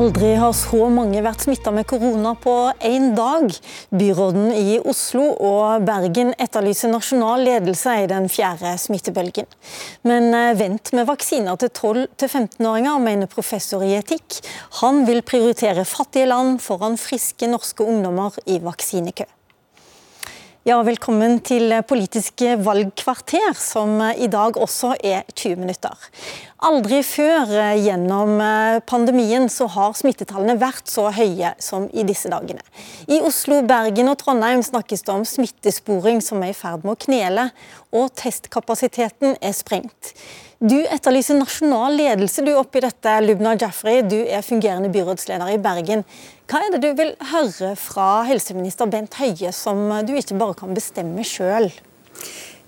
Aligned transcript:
Aldri 0.00 0.30
har 0.40 0.54
så 0.56 0.86
mange 0.88 1.20
vært 1.20 1.42
smitta 1.44 1.68
med 1.76 1.84
korona 1.90 2.30
på 2.40 2.54
én 2.88 3.10
dag. 3.12 3.50
Byråden 3.92 4.46
i 4.56 4.78
Oslo 4.78 5.26
og 5.44 5.84
Bergen 5.84 6.30
etterlyser 6.40 6.88
nasjonal 6.88 7.44
ledelse 7.44 7.98
i 8.00 8.06
den 8.08 8.30
fjerde 8.32 8.72
smittebølgen. 8.80 9.50
Men 10.08 10.30
eh, 10.32 10.54
vent 10.56 10.94
med 10.96 11.04
vaksiner 11.10 11.58
til 11.60 11.68
12-15-åringer, 11.74 12.96
mener 13.04 13.28
professor 13.28 13.84
i 13.84 13.92
etikk. 13.98 14.38
Han 14.80 15.02
vil 15.10 15.20
prioritere 15.20 15.84
fattige 15.84 16.30
land 16.32 16.62
foran 16.64 16.96
friske 16.96 17.50
norske 17.52 17.84
ungdommer 17.84 18.40
i 18.48 18.56
vaksinekø. 18.64 19.28
Ja, 20.68 20.74
velkommen 20.84 21.38
til 21.40 21.72
Politisk 21.88 22.42
valgkvarter, 22.60 23.54
som 23.56 23.94
i 24.12 24.26
dag 24.28 24.58
også 24.60 24.90
er 25.00 25.22
20 25.32 25.56
minutter. 25.56 25.94
Aldri 26.68 26.98
før 27.00 27.48
gjennom 27.80 28.34
pandemien 28.84 29.48
så 29.48 29.70
har 29.72 29.96
smittetallene 29.96 30.58
vært 30.60 30.84
så 30.92 31.06
høye 31.16 31.54
som 31.64 31.86
i 31.96 32.04
disse 32.04 32.28
dagene. 32.28 32.60
I 33.08 33.22
Oslo, 33.24 33.62
Bergen 33.64 34.12
og 34.12 34.18
Trondheim 34.20 34.60
snakkes 34.60 35.06
det 35.08 35.14
om 35.14 35.24
smittesporing 35.24 36.20
som 36.20 36.44
er 36.44 36.52
i 36.52 36.58
ferd 36.60 36.84
med 36.84 36.92
å 36.92 37.02
knele, 37.06 37.48
og 37.96 38.12
testkapasiteten 38.20 39.40
er 39.40 39.56
sprengt. 39.56 40.12
Du 40.60 40.76
etterlyser 40.76 41.38
nasjonal 41.38 41.94
ledelse 41.96 42.42
du 42.44 42.50
oppi 42.52 42.82
dette, 42.84 43.14
Lubna 43.24 43.54
Jafri. 43.56 44.02
Du 44.04 44.18
er 44.20 44.42
fungerende 44.44 44.90
byrådsleder 44.92 45.54
i 45.54 45.60
Bergen. 45.64 46.02
Hva 46.52 46.60
er 46.60 46.74
det 46.74 46.80
du 46.84 46.90
vil 46.98 47.14
høre 47.30 47.70
fra 47.80 48.08
helseminister 48.28 48.90
Bent 48.92 49.16
Høie 49.16 49.54
som 49.56 49.80
du 50.04 50.12
ikke 50.20 50.36
bare 50.36 50.58
kan 50.60 50.76
bestemme 50.76 51.24
sjøl? 51.24 51.70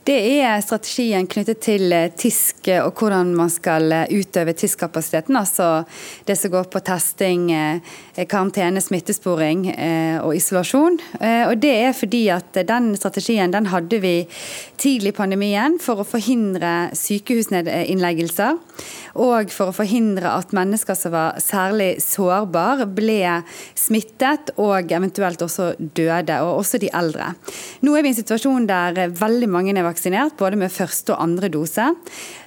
Det 0.03 0.17
er 0.43 0.59
strategien 0.59 1.29
knyttet 1.31 1.61
til 1.63 1.93
eh, 1.95 2.09
TISK 2.19 2.73
og 2.83 2.99
hvordan 2.99 3.29
man 3.39 3.51
skal 3.55 3.85
eh, 3.95 4.11
utøve 4.11 4.51
TISK-kapasiteten. 4.59 5.37
Altså 5.39 5.85
det 6.27 6.35
som 6.41 6.51
går 6.51 6.67
på 6.73 6.83
testing, 6.83 7.45
eh, 7.55 8.25
karantene, 8.27 8.83
smittesporing 8.83 9.63
og 10.23 10.35
isolasjon. 10.37 10.99
Og 11.23 11.55
Det 11.63 11.73
er 11.87 11.95
fordi 11.97 12.27
at 12.35 12.59
den 12.69 12.91
strategien 12.99 13.55
den 13.55 13.71
hadde 13.73 14.01
vi 14.03 14.27
tidlig 14.77 15.13
i 15.15 15.17
pandemien 15.17 15.79
for 15.81 16.03
å 16.03 16.07
forhindre 16.07 16.91
sykehusinnleggelser. 16.99 18.59
Og 19.23 19.53
for 19.53 19.71
å 19.71 19.77
forhindre 19.77 20.29
at 20.29 20.53
mennesker 20.57 20.97
som 20.99 21.15
var 21.15 21.41
særlig 21.43 22.03
sårbare, 22.05 22.87
ble 22.89 23.43
smittet 23.79 24.53
og 24.61 24.93
eventuelt 24.93 25.43
også 25.45 25.73
døde. 25.79 26.39
Og 26.45 26.63
også 26.63 26.81
de 26.83 26.93
eldre. 26.93 27.33
Nå 27.85 27.97
er 27.97 28.05
vi 28.05 28.13
i 28.13 28.15
en 28.15 28.21
situasjon 28.21 28.69
der 28.69 29.15
veldig 29.17 29.51
mange 29.53 29.73
er 29.73 29.92
vaksinert, 29.93 30.39
både 30.41 30.59
med 30.61 30.73
første 30.73 31.15
og 31.15 31.23
andre 31.27 31.53
dose. 31.53 31.93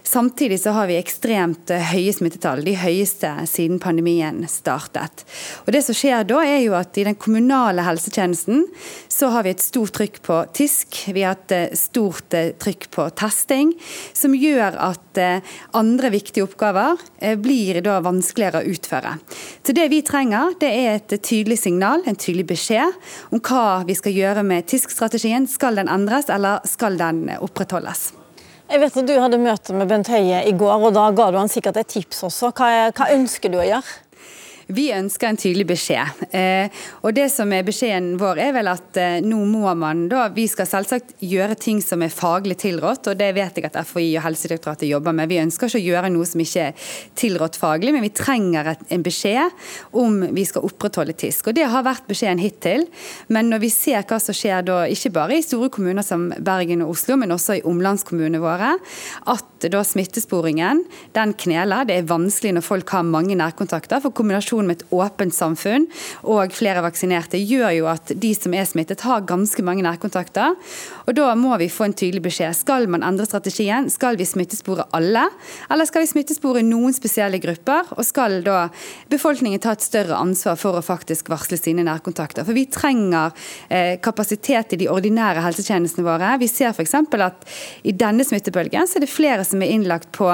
Samtidig 0.05 0.59
så 0.61 0.69
har 0.69 0.85
vi 0.87 0.99
ekstremt 0.99 1.71
høye 1.89 2.13
smittetall, 2.13 2.61
de 2.61 2.75
høyeste 2.77 3.31
siden 3.49 3.79
pandemien 3.81 4.43
startet. 4.49 5.23
Og 5.65 5.71
det 5.73 5.81
som 5.81 5.97
skjer 5.97 6.27
da 6.29 6.43
er 6.45 6.59
jo 6.61 6.75
at 6.77 6.97
I 7.01 7.07
den 7.07 7.17
kommunale 7.17 7.81
helsetjenesten 7.87 8.67
så 9.09 9.31
har 9.33 9.47
vi 9.47 9.55
et 9.55 9.63
stort 9.65 9.95
trykk 9.97 10.19
på 10.25 10.37
TISK, 10.53 10.99
vi 11.15 11.23
har 11.25 11.39
et 11.39 11.55
eh, 11.57 11.77
stort 11.79 12.35
eh, 12.37 12.51
trykk 12.61 12.85
på 12.93 13.07
testing, 13.17 13.71
som 14.13 14.35
gjør 14.37 14.77
at 14.91 15.21
eh, 15.21 15.55
andre 15.73 16.11
viktige 16.13 16.45
oppgaver 16.45 17.01
blir 17.41 17.81
da 17.85 17.97
vanskeligere 18.05 18.61
å 18.61 18.75
utføre. 18.75 19.15
Så 19.65 19.73
Det 19.73 19.87
vi 19.89 20.03
trenger, 20.05 20.53
det 20.61 20.69
er 20.69 20.99
et 20.99 21.15
tydelig 21.17 21.57
signal, 21.63 22.05
en 22.05 22.19
tydelig 22.19 22.45
beskjed 22.53 22.93
om 23.33 23.41
hva 23.41 23.81
vi 23.87 23.97
skal 23.97 24.13
gjøre 24.13 24.45
med 24.45 24.69
TISK-strategien. 24.69 25.49
Skal 25.49 25.81
den 25.81 25.89
endres, 25.89 26.29
eller 26.29 26.61
skal 26.69 27.01
den 27.01 27.25
opprettholdes? 27.39 28.11
Jeg 28.65 28.81
vet 28.81 28.95
at 28.97 29.05
Du 29.05 29.13
hadde 29.21 29.37
møte 29.37 29.75
med 29.77 29.89
Bent 29.91 30.09
Høie 30.09 30.39
i 30.49 30.53
går, 30.57 30.87
og 30.87 30.95
da 30.95 31.05
ga 31.13 31.27
du 31.29 31.37
han 31.37 31.51
sikkert 31.51 31.77
et 31.77 31.91
tips 31.91 32.23
også. 32.25 32.49
Hva, 32.57 32.89
hva 32.97 33.09
ønsker 33.13 33.53
du 33.53 33.59
å 33.61 33.65
gjøre? 33.67 33.93
Vi 34.67 34.87
ønsker 34.95 35.29
en 35.29 35.37
tydelig 35.37 35.67
beskjed. 35.69 36.23
Eh, 36.33 36.73
og 37.05 37.13
det 37.13 37.27
som 37.29 37.51
er 37.53 37.65
Beskjeden 37.65 38.15
vår 38.17 38.39
er 38.47 38.53
vel 38.55 38.69
at 38.71 38.97
eh, 38.97 39.19
nå 39.21 39.43
må 39.45 39.69
man 39.77 40.07
da 40.09 40.23
Vi 40.33 40.47
skal 40.49 40.65
selvsagt 40.69 41.13
gjøre 41.21 41.57
ting 41.59 41.81
som 41.85 42.01
er 42.01 42.13
faglig 42.13 42.57
tilrådt, 42.63 43.11
og 43.11 43.19
det 43.19 43.29
vet 43.37 43.59
jeg 43.59 43.67
at 43.69 43.77
FHI 43.85 44.07
og 44.17 44.25
Helsedirektoratet 44.25 44.89
jobber 44.89 45.13
med. 45.13 45.29
Vi 45.29 45.39
ønsker 45.43 45.69
ikke 45.69 45.81
å 45.81 45.85
gjøre 45.85 46.11
noe 46.15 46.29
som 46.29 46.41
ikke 46.41 46.65
er 46.71 46.89
tilrådt 47.19 47.59
faglig, 47.61 47.93
men 47.93 48.05
vi 48.07 48.13
trenger 48.15 48.71
en 48.73 49.05
beskjed 49.05 49.53
om 50.01 50.17
vi 50.33 50.47
skal 50.49 50.65
opprettholde 50.65 51.13
TISK. 51.13 51.51
Og 51.51 51.59
Det 51.59 51.69
har 51.69 51.85
vært 51.85 52.09
beskjeden 52.09 52.41
hittil. 52.41 52.87
Men 53.29 53.53
når 53.53 53.65
vi 53.67 53.71
ser 53.73 54.01
hva 54.09 54.17
som 54.21 54.35
skjer 54.35 54.65
da, 54.65 54.81
ikke 54.89 55.13
bare 55.13 55.37
i 55.37 55.45
store 55.45 55.69
kommuner 55.73 56.05
som 56.05 56.31
Bergen 56.39 56.81
og 56.85 56.95
Oslo, 56.95 57.19
men 57.21 57.35
også 57.35 57.59
i 57.59 57.65
omlandskommunene 57.69 58.41
våre, 58.41 58.75
at 59.29 59.54
da 59.71 59.83
smittesporingen 59.85 60.83
den 61.15 61.33
kneler. 61.33 61.85
Det 61.87 61.99
er 61.99 62.09
vanskelig 62.09 62.55
når 62.57 62.65
folk 62.65 62.89
har 62.95 63.03
mange 63.07 63.35
nærkontakter. 63.35 64.01
for 64.01 64.11
kombinasjon 64.11 64.35
kombinasjon 64.35 64.67
med 64.67 64.81
et 64.81 64.87
åpent 64.91 65.33
samfunn 65.33 65.87
og 66.23 66.53
flere 66.55 66.83
vaksinerte 66.83 67.39
gjør 67.39 67.71
jo 67.75 67.87
at 67.89 68.11
de 68.15 68.33
som 68.35 68.53
er 68.53 68.65
smittet, 68.65 69.01
har 69.05 69.25
ganske 69.25 69.61
mange 69.63 69.83
nærkontakter. 69.83 70.55
Og 71.07 71.15
Da 71.15 71.33
må 71.35 71.55
vi 71.57 71.69
få 71.69 71.85
en 71.85 71.93
tydelig 71.93 72.21
beskjed. 72.21 72.53
Skal 72.55 72.87
man 72.87 73.03
endre 73.03 73.25
strategien? 73.25 73.89
Skal 73.89 74.17
vi 74.17 74.25
smittespore 74.25 74.85
alle, 74.93 75.29
eller 75.71 75.85
skal 75.85 76.03
vi 76.03 76.11
smittespore 76.11 76.61
noen 76.63 76.93
spesielle 76.93 77.39
grupper? 77.39 77.85
Og 77.97 78.05
skal 78.05 78.43
da 78.43 78.69
befolkningen 79.09 79.59
ta 79.59 79.71
et 79.71 79.81
større 79.81 80.17
ansvar 80.17 80.57
for 80.57 80.75
å 80.75 80.83
faktisk 80.83 81.29
varsle 81.29 81.57
sine 81.57 81.85
nærkontakter? 81.85 82.43
For 82.45 82.53
vi 82.53 82.65
trenger 82.67 83.31
eh, 83.69 83.97
kapasitet 84.01 84.73
i 84.73 84.81
de 84.83 84.89
ordinære 84.89 85.43
helsetjenestene 85.45 86.05
våre. 86.05 86.35
Vi 86.39 86.47
ser 86.47 86.73
f.eks. 86.73 86.93
at 86.95 87.47
i 87.83 87.93
denne 87.95 88.25
smittebølgen 88.25 88.87
så 88.87 88.99
er 88.99 89.05
det 89.05 89.13
flere 89.13 89.44
som 89.45 89.63
er 89.63 89.73
innlagt 89.75 90.11
på 90.15 90.29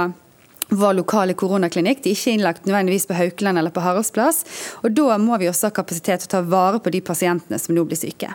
vår 0.72 0.94
lokale 0.94 1.36
koronaklinikk. 1.36 2.04
De 2.04 2.12
er 2.12 2.16
ikke 2.16 2.36
innlagt 2.38 2.68
nødvendigvis 2.68 3.08
på 3.10 3.18
Haukeland 3.18 3.60
eller 3.60 3.74
på 3.76 3.84
Haraldsplass. 3.84 4.46
Og 4.84 4.96
Da 4.96 5.18
må 5.20 5.38
vi 5.40 5.50
også 5.52 5.68
ha 5.68 5.76
kapasitet 5.76 6.24
til 6.24 6.32
å 6.32 6.36
ta 6.38 6.42
vare 6.42 6.80
på 6.80 6.92
de 6.92 7.02
pasientene 7.02 7.60
som 7.60 7.76
nå 7.76 7.84
blir 7.86 8.00
syke. 8.00 8.34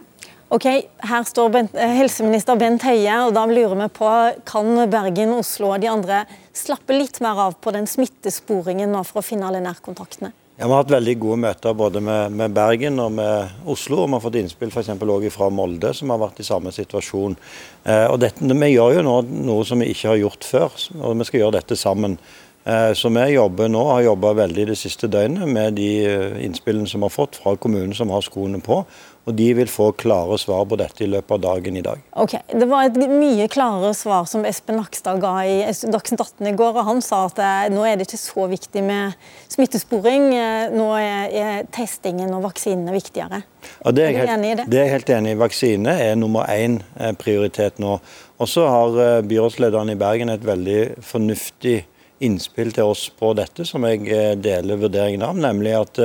Ok, 0.48 0.66
Her 1.03 1.25
står 1.25 1.48
Bent, 1.50 1.75
eh, 1.75 1.88
helseminister 1.88 2.56
Bent 2.56 2.82
Høie, 2.82 3.26
og 3.26 3.34
da 3.34 3.47
lurer 3.47 3.75
vi 3.75 3.88
på 3.88 4.10
kan 4.44 4.91
Bergen, 4.91 5.34
Oslo 5.34 5.72
og 5.72 5.81
de 5.81 5.88
andre 5.88 6.25
slappe 6.54 6.94
litt 6.94 7.20
mer 7.20 7.34
av 7.34 7.56
på 7.60 7.72
den 7.72 7.87
smittesporingen 7.87 8.93
nå 8.93 9.04
for 9.04 9.20
å 9.20 9.25
finne 9.25 9.48
alle 9.48 9.60
nærkontaktene? 9.60 10.32
Ja, 10.59 10.65
Vi 10.65 10.72
har 10.72 10.78
hatt 10.81 10.93
veldig 10.94 11.12
gode 11.21 11.37
møter 11.43 11.75
både 11.77 12.00
med, 12.00 12.33
med 12.33 12.55
Bergen 12.56 12.97
og 13.03 13.11
med 13.12 13.67
Oslo. 13.69 13.99
og 14.00 14.06
Vi 14.09 14.15
har 14.17 14.22
fått 14.25 14.39
innspill 14.41 14.71
for 14.72 14.89
også 14.89 15.31
fra 15.34 15.50
Molde, 15.53 15.91
som 15.93 16.09
har 16.09 16.22
vært 16.22 16.41
i 16.41 16.47
samme 16.49 16.72
situasjon. 16.72 17.37
Eh, 17.84 18.06
og 18.09 18.17
dette, 18.22 18.41
Vi 18.41 18.71
gjør 18.72 18.94
jo 18.97 19.03
nå 19.05 19.17
noe 19.44 19.67
som 19.69 19.84
vi 19.84 19.91
ikke 19.93 20.15
har 20.15 20.17
gjort 20.17 20.49
før, 20.49 20.72
og 21.03 21.19
vi 21.19 21.27
skal 21.28 21.41
gjøre 21.41 21.59
dette 21.59 21.77
sammen. 21.77 22.17
Eh, 22.65 22.94
så 22.97 23.12
vi 23.12 23.27
jobber 23.34 23.69
nå, 23.69 23.84
har 23.84 24.06
jobba 24.09 24.33
veldig 24.33 24.67
det 24.72 24.78
siste 24.81 25.06
døgnet 25.12 25.44
med 25.44 25.77
de 25.77 25.91
eh, 26.09 26.41
innspillene 26.49 26.88
som 26.88 27.05
vi 27.05 27.11
har 27.11 27.19
fått 27.19 27.37
fra 27.37 27.53
kommunen 27.61 27.93
som 27.93 28.09
har 28.09 28.25
skoene 28.25 28.62
på, 28.65 28.81
og 29.26 29.34
De 29.34 29.47
vil 29.59 29.66
få 29.66 29.88
klare 29.98 30.37
svar 30.38 30.62
på 30.70 30.76
dette 30.78 31.03
i 31.03 31.09
løpet 31.10 31.32
av 31.34 31.41
dagen 31.42 31.76
i 31.76 31.82
dag. 31.82 32.03
Ok, 32.14 32.37
Det 32.47 32.66
var 32.70 32.87
et 32.87 32.98
mye 33.10 33.48
klarere 33.50 33.92
svar 33.94 34.28
som 34.31 34.44
Espen 34.47 34.78
Nakstad 34.78 35.19
ga 35.20 35.34
i 35.42 35.56
Dagsnytt 35.66 36.22
18 36.22 36.47
i 36.47 36.54
går. 36.54 36.78
og 36.78 36.87
Han 36.87 37.03
sa 37.03 37.25
at 37.26 37.41
eh, 37.42 37.66
nå 37.75 37.82
er 37.82 37.97
det 37.97 38.06
ikke 38.06 38.22
så 38.22 38.47
viktig 38.47 38.84
med 38.87 39.19
smittesporing, 39.50 40.28
eh, 40.31 40.70
nå 40.70 40.87
er, 41.00 41.66
testingen 41.75 42.31
og 42.37 42.44
vaksinene 42.47 42.94
viktigere. 42.94 43.42
Ja, 43.82 43.91
det 43.91 44.04
er, 44.04 44.12
jeg 44.12 44.20
helt, 44.20 44.34
enig 44.37 44.53
i 44.53 44.56
det? 44.60 44.69
det 44.70 44.78
er 44.78 44.87
jeg 44.87 44.94
helt 44.94 45.12
enig 45.19 45.34
i. 45.34 45.41
Vaksine 45.43 45.98
er 46.06 46.14
nummer 46.14 46.47
én 46.47 46.78
eh, 46.94 47.12
prioritet 47.19 47.82
nå. 47.82 47.98
Og 48.38 48.53
så 48.53 48.70
har 48.70 49.26
byrådslederen 49.26 49.91
i 49.91 49.98
Bergen 49.98 50.31
et 50.31 50.47
veldig 50.47 51.03
fornuftig 51.03 51.81
innspill 52.22 52.70
til 52.72 52.94
oss 52.94 53.08
på 53.10 53.34
dette, 53.37 53.66
som 53.66 53.82
jeg 53.91 54.06
deler 54.41 54.78
vurderingen 54.81 55.25
av, 55.26 55.34
nemlig 55.37 55.75
at 55.76 55.98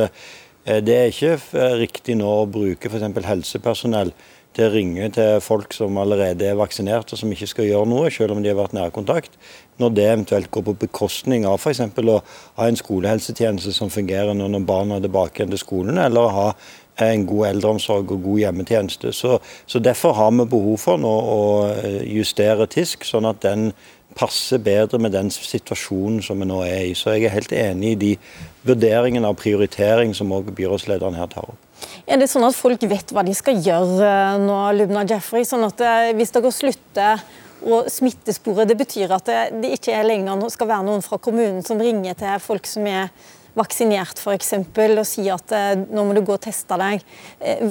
det 0.85 0.94
er 0.97 1.09
ikke 1.09 1.33
eh, 1.57 1.73
riktig 1.81 2.16
nå 2.19 2.29
å 2.44 2.49
bruke 2.49 2.89
f.eks. 2.91 3.25
helsepersonell 3.25 4.13
til 4.53 4.67
å 4.67 4.73
ringe 4.73 5.07
til 5.16 5.39
folk 5.41 5.73
som 5.73 5.97
allerede 5.97 6.45
er 6.45 6.59
vaksinert 6.59 7.13
og 7.13 7.19
som 7.19 7.31
ikke 7.33 7.50
skal 7.50 7.69
gjøre 7.69 7.89
noe, 7.89 8.12
selv 8.13 8.36
om 8.36 8.44
de 8.44 8.51
har 8.51 8.59
vært 8.59 8.75
nærkontakt, 8.75 9.38
når 9.81 9.95
det 9.98 10.07
eventuelt 10.07 10.51
går 10.54 10.68
på 10.69 10.78
bekostning 10.86 11.48
av 11.50 11.60
f.eks. 11.60 11.81
å 11.81 12.19
ha 12.60 12.68
en 12.68 12.80
skolehelsetjeneste 12.80 13.74
som 13.75 13.92
fungerer 13.94 14.38
når 14.38 14.68
barna 14.68 15.00
er 15.00 15.07
tilbake 15.07 15.48
til 15.50 15.62
skolen, 15.62 16.00
eller 16.01 16.28
å 16.28 16.36
ha 16.38 16.48
en 17.01 17.25
god 17.25 17.48
eldreomsorg 17.48 18.12
og 18.13 18.25
god 18.25 18.44
hjemmetjeneste. 18.44 19.13
Så, 19.16 19.39
så 19.66 19.80
Derfor 19.80 20.13
har 20.18 20.31
vi 20.36 20.45
behov 20.51 20.78
for 20.83 21.01
nå 21.01 21.12
å 21.12 21.42
eh, 21.72 22.04
justere 22.18 22.68
TISK, 22.69 23.07
sånn 23.07 23.30
at 23.30 23.42
den 23.45 23.72
passer 24.18 24.60
bedre 24.60 25.00
med 25.00 25.13
den 25.16 25.30
situasjonen 25.31 26.19
som 26.25 26.42
vi 26.42 26.48
nå 26.50 26.62
er 26.66 26.89
i. 26.89 26.95
Så 26.98 27.16
jeg 27.16 27.30
er 27.30 27.36
helt 27.36 27.54
enig 27.56 27.94
i 27.94 28.00
de 28.00 28.12
vurderingene 28.68 29.30
av 29.30 29.38
prioritering 29.39 30.13
som 30.18 30.34
også 30.36 30.56
byrådslederen 30.57 31.16
her 31.18 31.30
tar 31.31 31.48
opp. 31.54 31.60
Er 32.06 32.19
det 32.22 32.27
sånn 32.30 32.45
at 32.45 32.57
folk 32.57 32.84
vet 32.92 33.13
hva 33.16 33.24
de 33.25 33.34
skal 33.38 33.62
gjøre 33.63 34.06
eh, 34.06 34.42
nå, 34.44 34.57
Lubna 34.77 35.06
Jeffrey? 35.07 35.48
Sånn 35.48 35.66
at 35.66 35.81
eh, 35.81 36.12
hvis 36.18 36.34
dere 36.36 36.51
slutter 36.54 37.24
å 37.62 37.84
smittesporet. 37.92 38.68
det 38.69 38.78
betyr 38.80 39.12
at 39.13 39.28
det, 39.30 39.42
det 39.63 39.75
ikke 39.78 39.94
er 39.98 40.08
lenger 40.08 40.50
skal 40.54 40.69
være 40.72 40.88
noen 40.88 41.06
fra 41.06 41.19
kommunen 41.22 41.62
som 41.66 41.81
ringer 41.81 42.18
til 42.18 42.42
folk 42.44 42.69
som 42.69 42.88
er 42.90 43.12
vaksinert 43.58 44.22
f.eks. 44.22 44.54
og 44.56 45.06
sier 45.08 45.36
at 45.36 45.54
eh, 45.56 45.75
nå 45.92 46.08
må 46.08 46.16
du 46.16 46.24
gå 46.24 46.38
og 46.38 46.44
teste 46.44 46.78
deg. 46.80 47.04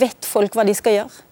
Vet 0.00 0.28
folk 0.28 0.56
hva 0.56 0.66
de 0.68 0.76
skal 0.76 1.00
gjøre? 1.00 1.26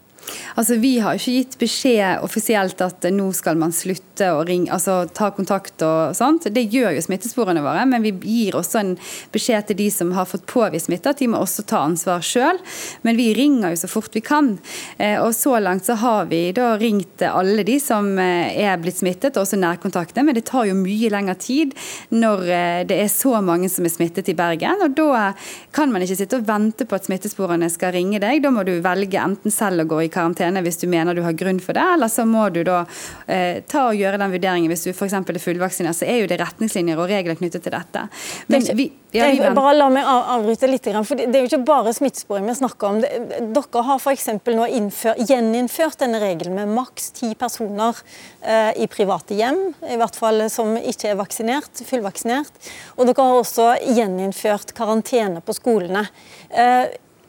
Altså, 0.57 0.77
Vi 0.81 0.99
har 1.03 1.17
ikke 1.17 1.35
gitt 1.37 1.57
beskjed 1.61 2.25
offisielt 2.25 2.81
at 2.85 3.07
nå 3.15 3.31
skal 3.37 3.59
man 3.61 3.73
slutte 3.75 4.08
slutte 4.19 4.32
og 4.35 4.49
ring, 4.49 4.69
altså 4.70 5.06
ta 5.15 5.31
kontakt 5.31 5.82
og 5.82 6.15
sånt. 6.17 6.49
Det 6.50 6.67
gjør 6.73 6.97
jo 6.97 7.03
smittesporene 7.03 7.62
våre, 7.62 7.85
men 7.87 8.03
vi 8.03 8.12
gir 8.12 8.56
også 8.56 8.81
en 8.81 8.97
beskjed 9.32 9.69
til 9.69 9.79
de 9.79 9.91
som 9.91 10.12
har 10.12 10.26
fått 10.26 10.47
påvist 10.47 10.88
smitte, 10.88 11.11
at 11.11 11.19
de 11.19 11.29
må 11.29 11.38
også 11.38 11.65
ta 11.67 11.85
ansvar 11.85 12.23
sjøl. 12.23 12.59
Men 13.03 13.17
vi 13.17 13.32
ringer 13.35 13.73
jo 13.73 13.81
så 13.82 13.88
fort 13.88 14.15
vi 14.15 14.20
kan. 14.20 14.59
Eh, 14.99 15.19
og 15.20 15.35
så 15.35 15.59
langt 15.59 15.87
så 15.87 15.94
har 15.99 16.29
vi 16.31 16.53
da 16.53 16.76
ringt 16.79 17.23
alle 17.23 17.65
de 17.65 17.79
som 17.81 18.19
eh, 18.19 18.56
er 18.59 18.79
blitt 18.79 18.99
smittet, 18.99 19.37
og 19.37 19.44
også 19.44 19.59
nærkontakter. 19.59 20.25
Men 20.25 20.38
det 20.38 20.47
tar 20.49 20.69
jo 20.69 20.76
mye 20.79 21.11
lengre 21.12 21.37
tid 21.38 21.76
når 22.11 22.44
det 22.88 22.99
er 23.03 23.11
så 23.12 23.38
mange 23.44 23.69
som 23.71 23.87
er 23.87 23.93
smittet 23.93 24.31
i 24.31 24.37
Bergen. 24.38 24.82
Og 24.85 24.97
da 24.97 25.32
kan 25.75 25.93
man 25.93 26.03
ikke 26.05 26.19
sitte 26.19 26.41
og 26.41 26.49
vente 26.49 26.87
på 26.88 26.97
at 26.97 27.06
smittesporene 27.06 27.69
skal 27.73 27.94
ringe 27.94 28.21
deg. 28.23 28.43
Da 28.43 28.53
må 28.55 28.64
du 28.67 28.79
velge 28.85 29.21
enten 29.21 29.55
selv 29.55 29.85
å 29.85 29.88
gå 29.88 30.03
i 30.06 30.12
karantene 30.12 30.62
hvis 30.64 30.81
du 30.82 30.88
mener 30.91 31.17
du 31.17 31.23
har 31.26 31.37
grunn 31.38 31.61
for 31.62 31.76
det, 31.76 31.85
eller 31.94 32.11
så 32.12 32.25
må 32.29 32.49
du 32.55 32.62
da 32.67 32.81
eh, 33.26 33.61
ta 33.69 33.88
og 33.91 33.99
gjøre 33.99 34.08
den 34.17 34.33
vurderingen 34.33 34.73
hvis 34.73 34.87
du 34.87 34.91
f.eks. 34.93 35.15
er 35.19 35.41
fullvaksinert. 35.43 35.99
Så 35.99 36.07
er 36.09 36.23
jo 36.23 36.29
det 36.31 36.39
retningslinjer 36.41 36.99
og 36.99 37.11
regler 37.11 37.37
knyttet 37.39 37.67
til 37.67 37.75
dette. 37.75 38.05
Men 38.49 38.65
vi, 38.79 38.89
ja, 39.15 39.29
vi 39.35 39.51
bare 39.57 39.75
la 39.77 39.89
meg 39.93 40.09
avbryte 40.09 40.71
litt, 40.71 40.89
for 41.05 41.19
Det 41.19 41.29
er 41.29 41.45
jo 41.45 41.51
ikke 41.51 41.67
bare 41.69 41.95
smittesporing 41.97 42.47
vi 42.49 42.57
snakker 42.59 42.89
om. 42.91 43.01
Dere 43.03 43.83
har 43.89 44.01
f.eks. 44.01 44.29
nå 44.47 44.69
innfør, 44.81 45.19
gjeninnført 45.29 46.01
denne 46.05 46.23
regelen 46.23 46.57
med 46.59 46.73
maks 46.77 47.11
ti 47.19 47.35
personer 47.39 47.99
eh, 48.43 48.73
i 48.81 48.89
private 48.91 49.37
hjem, 49.37 49.61
i 49.91 49.99
hvert 50.01 50.17
fall 50.17 50.47
som 50.53 50.77
ikke 50.79 51.13
er 51.13 51.21
vaksinert, 51.21 51.85
fullvaksinert. 51.89 52.71
Og 52.97 53.11
dere 53.11 53.29
har 53.29 53.43
også 53.43 53.75
gjeninnført 53.99 54.73
karantene 54.79 55.45
på 55.45 55.57
skolene. 55.57 56.07
Eh, 56.49 56.89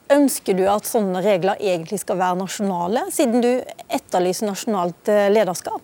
Ønsker 0.09 0.55
du 0.57 0.63
at 0.65 0.87
sånne 0.89 1.21
regler 1.21 1.59
egentlig 1.61 1.99
skal 2.01 2.17
være 2.17 2.39
nasjonale, 2.39 3.03
siden 3.13 3.43
du 3.45 3.51
etterlyser 3.93 4.49
nasjonalt 4.49 5.11
eh, 5.13 5.27
lederskap? 5.29 5.83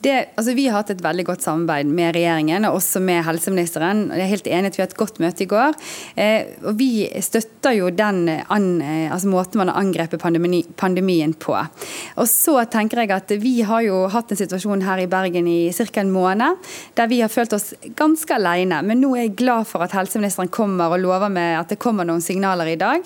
Det, 0.00 0.12
altså 0.40 0.54
vi 0.56 0.64
har 0.64 0.80
hatt 0.80 0.90
et 0.94 1.02
veldig 1.04 1.26
godt 1.28 1.42
samarbeid 1.44 1.88
med 1.92 2.14
regjeringen 2.16 2.64
og 2.64 2.78
også 2.78 3.02
med 3.04 3.20
helseministeren. 3.26 4.06
Jeg 4.16 4.24
er 4.24 4.30
helt 4.30 4.46
enig 4.48 4.70
at 4.70 4.78
Vi 4.78 4.80
har 4.80 4.88
et 4.88 4.96
godt 4.96 5.18
møte 5.20 5.44
i 5.44 5.48
går. 5.50 5.76
Eh, 6.16 6.46
og 6.64 6.78
Vi 6.78 7.04
støtter 7.20 7.76
jo 7.76 7.90
den 7.92 8.22
an, 8.30 8.68
eh, 8.80 9.12
altså 9.12 9.28
måten 9.28 9.60
man 9.60 9.68
har 9.68 9.76
angrepet 9.76 10.22
pandemi, 10.22 10.62
pandemien 10.80 11.34
på. 11.34 11.52
Og 12.16 12.28
så 12.28 12.64
tenker 12.72 13.02
jeg 13.02 13.12
at 13.12 13.34
Vi 13.42 13.60
har 13.60 13.82
jo 13.84 14.06
hatt 14.08 14.32
en 14.32 14.40
situasjon 14.40 14.86
her 14.86 15.02
i 15.04 15.06
Bergen 15.06 15.46
i 15.46 15.70
ca. 15.70 16.00
en 16.00 16.10
måned 16.10 16.56
der 16.96 17.06
vi 17.06 17.20
har 17.20 17.28
følt 17.28 17.52
oss 17.52 17.74
ganske 17.94 18.34
alene. 18.34 18.80
Men 18.82 19.02
nå 19.02 19.12
er 19.16 19.26
jeg 19.26 19.36
glad 19.36 19.66
for 19.66 19.84
at 19.84 19.92
helseministeren 19.92 20.48
kommer 20.48 20.88
og 20.88 21.00
lover 21.00 21.28
med 21.28 21.58
at 21.58 21.68
det 21.68 21.78
kommer 21.78 22.08
noen 22.08 22.24
signaler 22.24 22.72
i 22.72 22.80
dag. 22.80 23.04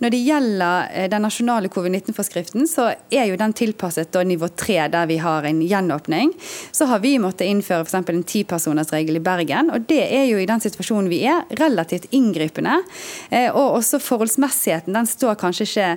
Når 0.00 0.10
det 0.10 0.24
gjelder 0.26 0.90
eh, 0.90 1.08
den 1.08 1.22
nasjonale 1.22 1.70
covid-19-forskriften, 1.70 2.66
så 2.66 2.96
er 3.12 3.30
jo 3.30 3.38
den 3.38 3.54
tilpasset 3.54 4.18
nivå 4.26 4.50
3, 4.56 4.88
der 4.90 5.06
vi 5.06 5.22
har 5.22 5.46
en 5.46 5.62
gjenåpning 5.62 6.31
så 6.72 6.88
har 6.90 7.02
vi 7.04 7.14
måttet 7.22 7.48
innføre 7.48 7.86
f.eks. 7.86 7.98
en 8.00 8.24
tipersonersregel 8.34 9.18
i 9.18 9.24
Bergen. 9.24 9.70
og 9.74 9.86
Det 9.88 10.02
er 10.04 10.26
jo 10.30 10.40
i 10.40 10.48
den 10.48 10.62
situasjonen 10.62 11.10
vi 11.12 11.22
er, 11.28 11.44
relativt 11.60 12.08
inngripende. 12.14 12.78
Eh, 13.30 13.48
og 13.50 13.78
også 13.78 14.00
forholdsmessigheten, 14.02 14.94
den 14.96 15.08
står 15.08 15.38
kanskje 15.40 15.66
ikke 15.68 15.88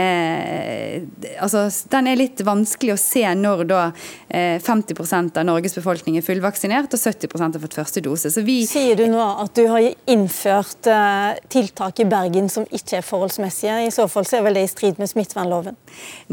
eh, 0.00 1.02
altså 1.42 1.66
Den 1.90 2.08
er 2.10 2.18
litt 2.18 2.40
vanskelig 2.44 2.94
å 2.94 3.00
se 3.00 3.24
når 3.38 3.64
da 3.70 3.80
eh, 4.28 4.60
50% 4.62 5.38
av 5.40 5.46
Norges 5.48 5.76
befolkning 5.78 6.18
er 6.18 6.26
fullvaksinert 6.26 6.94
og 6.94 7.00
70% 7.00 7.58
har 7.58 7.62
fått 7.62 7.78
første 7.78 8.02
dose. 8.04 8.32
Så 8.32 8.44
vi, 8.46 8.60
Sier 8.68 8.98
du 8.98 9.06
nå 9.10 9.22
at 9.22 9.54
du 9.56 9.66
har 9.70 9.86
innført 10.10 10.88
eh, 10.90 11.40
tiltak 11.52 12.02
i 12.02 12.08
Bergen 12.08 12.50
som 12.52 12.66
ikke 12.70 13.00
er 13.00 13.06
forholdsmessige? 13.06 13.80
I 13.86 13.92
så 13.94 14.08
fall 14.10 14.26
så 14.28 14.38
er 14.38 14.46
vel 14.48 14.58
det 14.58 14.66
i 14.66 14.72
strid 14.72 15.00
med 15.02 15.10
smittevernloven? 15.10 15.78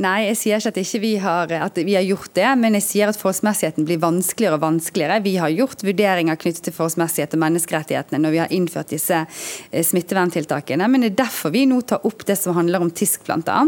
Nei, 0.01 0.17
jeg 0.29 0.39
sier 0.39 0.61
ikke 0.61 0.73
at, 0.73 0.81
ikke 0.81 1.03
vi, 1.03 1.13
har, 1.21 1.55
at 1.67 1.81
vi 1.81 1.97
har 1.97 2.05
gjort 2.05 2.33
det, 2.37 2.49
men 2.61 2.77
jeg 2.79 2.87
sier 2.87 3.11
at 3.11 3.19
forholdsmessig 3.19 3.50
forholdsmessigheten 3.51 3.86
blir 3.86 4.00
vanskeligere 4.00 4.57
og 4.57 4.63
vanskeligere. 4.63 5.19
Vi 5.24 5.36
har 5.38 5.51
gjort 5.51 5.83
vurderinger 5.83 6.36
knyttet 6.39 6.63
til 6.65 6.74
forholdsmessighet 6.75 7.36
og 7.36 7.42
menneskerettighetene 7.44 8.21
når 8.21 8.31
vi 8.31 8.39
har 8.42 8.53
innført 8.56 8.92
disse 8.94 9.25
eh, 9.25 9.83
smitteverntiltakene. 9.83 10.88
Men 10.88 11.01
det 11.03 11.12
er 11.12 11.19
derfor 11.25 11.51
vi 11.51 11.65
nå 11.68 11.81
tar 11.81 12.06
opp 12.07 12.25
det 12.27 12.38
som 12.39 12.56
handler 12.56 12.81
om 12.81 12.92
TISK 12.92 13.27
bl.a. 13.27 13.59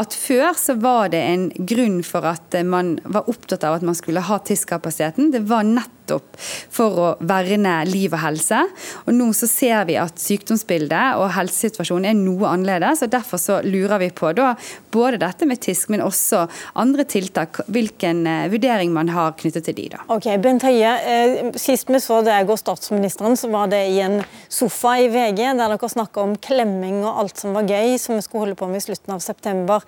At 0.00 0.16
før 0.16 0.52
så 0.56 0.76
var 0.80 1.12
det 1.12 1.20
en 1.20 1.48
grunn 1.66 2.02
for 2.06 2.26
at 2.26 2.56
man 2.64 2.98
var 3.04 3.28
opptatt 3.30 3.64
av 3.64 3.78
at 3.78 3.86
man 3.86 3.98
skulle 3.98 4.24
ha 4.24 4.40
TISK-kapasiteten. 4.40 5.32
Det 5.34 5.44
var 5.50 5.66
nettopp 5.68 5.99
nettopp 6.10 6.38
for 6.70 6.98
å 6.98 7.08
verne 7.20 7.84
liv 7.88 8.12
og 8.14 8.22
helse. 8.24 8.60
Og 9.06 9.14
Nå 9.14 9.30
så 9.36 9.48
ser 9.50 9.86
vi 9.88 9.96
at 10.00 10.18
sykdomsbildet 10.20 11.18
og 11.20 11.30
helsesituasjonen 11.36 12.10
er 12.10 12.18
noe 12.18 12.50
annerledes. 12.50 13.02
og 13.02 13.12
Derfor 13.12 13.38
så 13.38 13.60
lurer 13.62 13.98
vi 14.00 14.10
på 14.10 14.32
da, 14.32 14.54
både 14.90 15.20
dette 15.20 15.46
med 15.46 15.60
TISK, 15.60 15.90
men 15.90 16.04
også 16.04 16.46
andre 16.74 17.04
tiltak. 17.04 17.62
Hvilken 17.70 18.24
eh, 18.26 18.48
vurdering 18.50 18.92
man 18.92 19.10
har 19.12 19.34
knyttet 19.38 19.68
til 19.68 19.76
de 19.76 19.88
da. 19.94 20.02
Ok, 20.10 20.30
Bent 20.42 20.64
Høie, 20.66 20.94
eh, 21.00 21.52
Sist 21.60 21.90
vi 21.90 22.00
så 22.02 22.20
deg 22.24 22.50
og 22.50 22.58
statsministeren, 22.60 23.36
så 23.38 23.50
var 23.52 23.70
det 23.70 23.82
i 23.90 24.00
en 24.04 24.20
sofa 24.48 24.96
i 25.00 25.08
VG, 25.12 25.44
der 25.58 25.60
dere 25.60 25.90
snakka 25.90 26.24
om 26.24 26.34
klemming 26.40 27.02
og 27.04 27.24
alt 27.24 27.40
som 27.40 27.54
var 27.56 27.68
gøy, 27.68 27.96
som 28.00 28.16
vi 28.16 28.24
skulle 28.24 28.48
holde 28.48 28.58
på 28.58 28.68
med 28.70 28.82
i 28.82 28.86
slutten 28.88 29.14
av 29.16 29.22
september. 29.24 29.84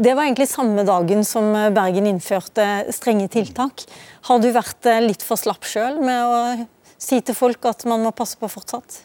Det 0.00 0.14
var 0.16 0.24
egentlig 0.24 0.48
samme 0.48 0.80
dagen 0.88 1.26
som 1.28 1.50
Bergen 1.76 2.06
innførte 2.08 2.64
strenge 2.96 3.26
tiltak. 3.28 3.82
Har 4.30 4.40
du 4.40 4.46
vært 4.54 4.86
eh, 4.88 5.02
litt 5.04 5.20
for 5.20 5.36
slapp 5.36 5.66
sjøl 5.68 5.98
med 6.00 6.24
å 6.24 6.38
si 7.00 7.20
til 7.24 7.36
folk 7.36 7.64
at 7.70 7.86
man 7.88 8.02
må 8.04 8.12
passe 8.16 8.38
på 8.40 8.48
fortsatt? 8.50 9.00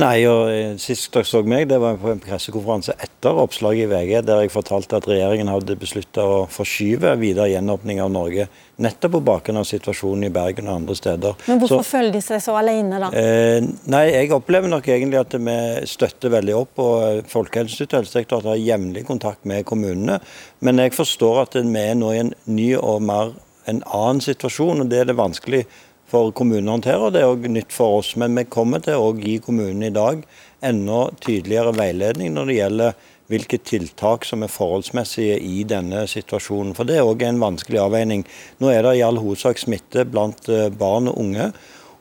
Nei, 0.00 0.22
og 0.24 0.46
eh, 0.48 0.76
sist 0.80 1.10
dere 1.12 1.28
så 1.28 1.42
meg, 1.44 1.66
det 1.68 1.76
var 1.82 1.98
på 2.00 2.08
en 2.14 2.20
pressekonferanse 2.22 2.94
etter 3.02 3.36
oppslaget 3.42 3.84
i 3.84 3.90
VG, 3.90 4.12
der 4.24 4.40
jeg 4.44 4.52
fortalte 4.54 4.96
at 4.96 5.08
regjeringen 5.10 5.50
hadde 5.52 5.76
beslutta 5.76 6.24
å 6.24 6.38
forskyve 6.48 7.12
videre 7.20 7.50
gjenåpning 7.52 8.00
av 8.00 8.08
Norge. 8.14 8.46
Nettopp 8.82 9.18
på 9.18 9.22
bakgrunn 9.26 9.60
av 9.60 9.68
situasjonen 9.68 10.30
i 10.30 10.32
Bergen 10.32 10.70
og 10.70 10.78
andre 10.78 10.96
steder. 10.96 11.36
Men 11.50 11.60
hvorfor 11.60 11.84
så, 11.84 11.90
føler 11.90 12.16
de 12.16 12.24
seg 12.24 12.40
så 12.46 12.56
alene, 12.56 13.02
da? 13.02 13.12
Eh, 13.12 13.60
nei, 13.92 14.06
jeg 14.14 14.32
opplever 14.32 14.72
nok 14.72 14.88
egentlig 14.88 15.20
at 15.20 15.36
vi 15.36 15.60
støtter 15.92 16.32
veldig 16.38 16.58
opp. 16.62 16.80
og 16.80 17.28
Folkehelseinstituttet 17.28 17.98
og 17.98 18.04
Helsedirektoratet 18.06 18.52
har 18.54 18.64
jevnlig 18.64 19.06
kontakt 19.10 19.44
med 19.44 19.66
kommunene. 19.68 20.22
Men 20.64 20.80
jeg 20.80 20.96
forstår 20.96 21.44
at 21.44 21.60
vi 21.60 21.84
er 21.84 21.98
nå 22.00 22.14
i 22.14 22.22
en 22.24 22.36
ny 22.48 22.70
og 22.80 23.02
mer 23.04 23.36
en 23.70 23.82
annen 23.86 24.24
situasjon. 24.24 24.80
og 24.82 24.88
Det 24.90 25.02
er 25.02 25.10
det 25.10 25.20
vanskelig 25.20 25.66
for 26.12 26.32
kommunen 26.36 26.68
å 26.68 26.76
håndtere, 26.76 27.06
og 27.06 27.14
det 27.14 27.22
er 27.22 27.32
òg 27.32 27.48
nytt 27.48 27.72
for 27.72 28.02
oss. 28.02 28.12
Men 28.20 28.36
vi 28.36 28.44
kommer 28.52 28.82
til 28.84 29.00
å 29.00 29.12
gi 29.16 29.38
kommunene 29.42 29.88
i 29.88 29.94
dag 29.94 30.22
enda 30.62 31.06
tydeligere 31.24 31.74
veiledning 31.74 32.34
når 32.36 32.48
det 32.48 32.58
gjelder 32.58 33.10
hvilke 33.32 33.58
tiltak 33.64 34.26
som 34.28 34.44
er 34.44 34.52
forholdsmessige 34.52 35.38
i 35.40 35.62
denne 35.68 36.04
situasjonen. 36.10 36.74
For 36.76 36.88
Det 36.88 36.98
er 36.98 37.08
òg 37.08 37.24
en 37.24 37.40
vanskelig 37.40 37.80
avveining. 37.80 38.26
Nå 38.60 38.72
er 38.72 38.84
det 38.84 38.98
i 38.98 39.06
all 39.06 39.20
hovedsak 39.22 39.62
smitte 39.62 40.04
blant 40.04 40.50
eh, 40.52 40.68
barn 40.68 41.08
og 41.08 41.20
unge. 41.22 41.52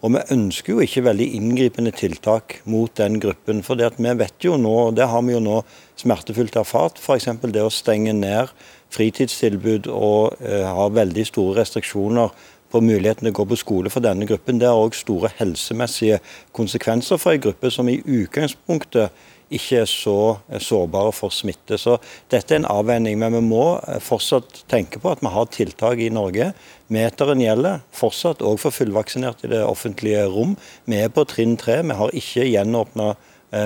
Og 0.01 0.15
vi 0.15 0.21
ønsker 0.33 0.73
jo 0.73 0.81
ikke 0.83 1.05
veldig 1.05 1.27
inngripende 1.37 1.93
tiltak 1.93 2.57
mot 2.65 2.91
den 2.97 3.19
gruppen. 3.21 3.61
For 3.63 3.77
vi 3.77 4.13
vet 4.17 4.43
jo 4.43 4.57
nå, 4.57 4.73
og 4.89 4.95
det 4.97 5.07
har 5.07 5.21
vi 5.23 5.35
jo 5.35 5.43
nå 5.45 5.59
smertefullt 6.01 6.57
erfart, 6.57 6.97
f.eks. 6.97 7.29
det 7.53 7.61
å 7.63 7.71
stenge 7.71 8.15
ned 8.17 8.49
fritidstilbud 8.91 9.87
og 9.93 10.41
eh, 10.41 10.65
ha 10.67 10.89
veldig 10.91 11.27
store 11.29 11.61
restriksjoner 11.61 12.33
på 12.71 12.81
muligheten 12.83 13.27
til 13.27 13.33
å 13.33 13.39
gå 13.41 13.47
på 13.51 13.59
skole 13.59 13.91
for 13.93 14.03
denne 14.03 14.27
gruppen. 14.29 14.59
Det 14.61 14.69
har 14.69 14.79
òg 14.79 14.95
store 14.97 15.31
helsemessige 15.39 16.21
konsekvenser 16.55 17.19
for 17.21 17.35
en 17.35 17.43
gruppe 17.43 17.71
som 17.73 17.89
i 17.91 17.99
utgangspunktet 18.01 19.11
ikke 19.51 19.81
er 19.81 19.89
så 19.89 20.17
eh, 20.47 20.61
sårbare 20.63 21.11
for 21.15 21.33
smitte. 21.35 21.75
Så 21.79 21.97
Dette 22.31 22.55
er 22.55 22.61
en 22.61 22.69
avveining, 22.71 23.17
men 23.19 23.35
vi 23.35 23.43
må 23.49 23.65
eh, 23.79 23.99
fortsatt 24.03 24.63
tenke 24.71 25.01
på 25.03 25.11
at 25.11 25.23
vi 25.23 25.33
har 25.33 25.49
tiltak 25.51 25.99
i 25.99 26.11
Norge. 26.13 26.51
Meteren 26.91 27.43
gjelder 27.43 27.83
fortsatt 27.95 28.43
òg 28.47 28.61
for 28.63 28.75
fullvaksinerte 28.75 29.49
i 29.49 29.53
det 29.55 29.65
offentlige 29.67 30.23
rom. 30.31 30.55
Vi 30.87 31.03
er 31.03 31.11
på 31.11 31.27
trinn 31.27 31.57
tre. 31.59 31.81
Vi 31.83 31.99
har 31.99 32.17
ikke 32.23 32.47
gjenåpna 32.47 33.13